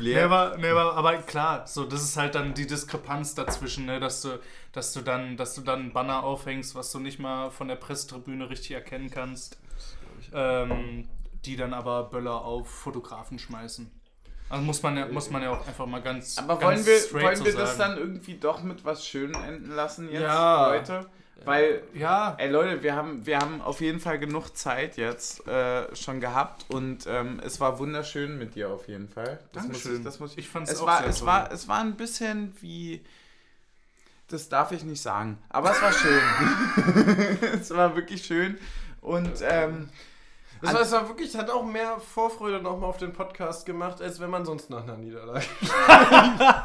[0.00, 4.00] Nee, aber, nee, aber, aber klar, so, das ist halt dann die Diskrepanz dazwischen, ne,
[4.00, 4.40] dass du,
[4.72, 7.76] dass du dann, dass du dann ein Banner aufhängst, was du nicht mal von der
[7.76, 9.56] Pressetribüne richtig erkennen kannst,
[10.34, 11.06] ähm,
[11.44, 13.90] die dann aber Böller auf Fotografen schmeißen.
[14.48, 17.22] Also muss man ja, muss man ja auch einfach mal ganz, Aber ganz wollen wir,
[17.22, 20.68] wollen so wir das dann irgendwie doch mit was Schönem enden lassen jetzt, Ja.
[20.74, 21.06] Leute?
[21.44, 25.94] Weil, Ja, ey Leute, wir haben, wir haben auf jeden Fall genug Zeit jetzt äh,
[25.96, 29.38] schon gehabt und ähm, es war wunderschön mit dir auf jeden Fall.
[29.52, 29.96] Das muss Dankeschön.
[29.98, 31.26] ich, das muss ich, Ich fand's es auch war, sehr es toll.
[31.28, 33.02] war, es war ein bisschen wie,
[34.28, 36.20] das darf ich nicht sagen, aber es war schön.
[37.60, 38.58] es war wirklich schön
[39.00, 39.88] und ähm,
[40.62, 44.20] Das war, das war wirklich, hat auch mehr Vorfreude nochmal auf den Podcast gemacht, als
[44.20, 45.44] wenn man sonst nach einer Niederlage.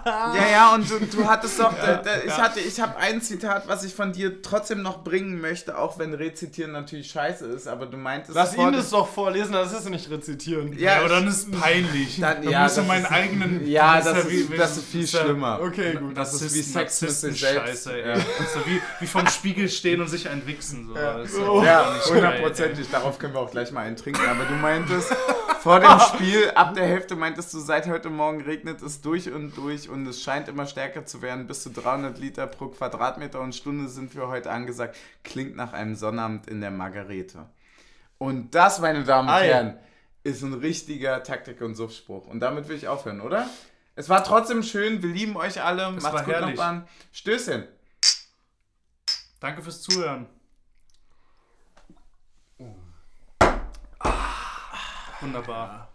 [0.05, 2.37] Ja, ja, und du, du hattest doch, da, da, ich ja.
[2.37, 6.13] hatte, ich habe ein Zitat, was ich von dir trotzdem noch bringen möchte, auch wenn
[6.13, 10.09] Rezitieren natürlich scheiße ist, aber du meintest Lass ihn das doch vorlesen, das ist nicht
[10.09, 10.73] rezitieren.
[10.73, 12.19] Ja, ja, aber dann ist es peinlich.
[12.19, 13.67] Dann- Dann, ja, musst du das meinen ist- eigenen.
[13.67, 15.59] Ja, das, ja ist, wie- das ist viel ja- schlimmer.
[15.61, 16.17] Okay, gut.
[16.17, 17.87] Das ist wie Sex mit sich selbst.
[17.87, 18.07] Ey.
[18.07, 18.15] Ja.
[18.17, 20.87] So wie, wie vorm Spiegel stehen und sich wichsen.
[20.87, 20.93] So.
[20.93, 21.31] Das
[21.65, 22.89] Ja, hundertprozentig.
[22.91, 24.25] Darauf können wir auch gleich mal einen trinken.
[24.27, 25.15] Aber du meintest
[25.59, 29.55] vor dem Spiel, ab der Hälfte meintest du, seit heute Morgen regnet es durch und
[29.55, 31.47] durch und es scheint immer stärker zu werden.
[31.47, 34.95] Bis zu 300 Liter pro Quadratmeter und Stunde sind wir heute angesagt.
[35.23, 37.45] Klingt nach einem Sonnabend in der Margarete.
[38.17, 39.35] Und das, meine Damen und.
[39.35, 39.77] Herren,
[40.23, 42.25] ist ein richtiger Taktik- und Suffspruch.
[42.27, 43.47] Und damit will ich aufhören, oder?
[43.95, 45.01] Es war trotzdem schön.
[45.03, 45.95] Wir lieben euch alle.
[45.95, 46.57] Es Macht's gut, herrlich.
[46.57, 46.87] Nachbarn.
[47.11, 47.67] Stößchen.
[49.39, 50.25] Danke fürs Zuhören.
[55.25, 55.94] Wunderbar.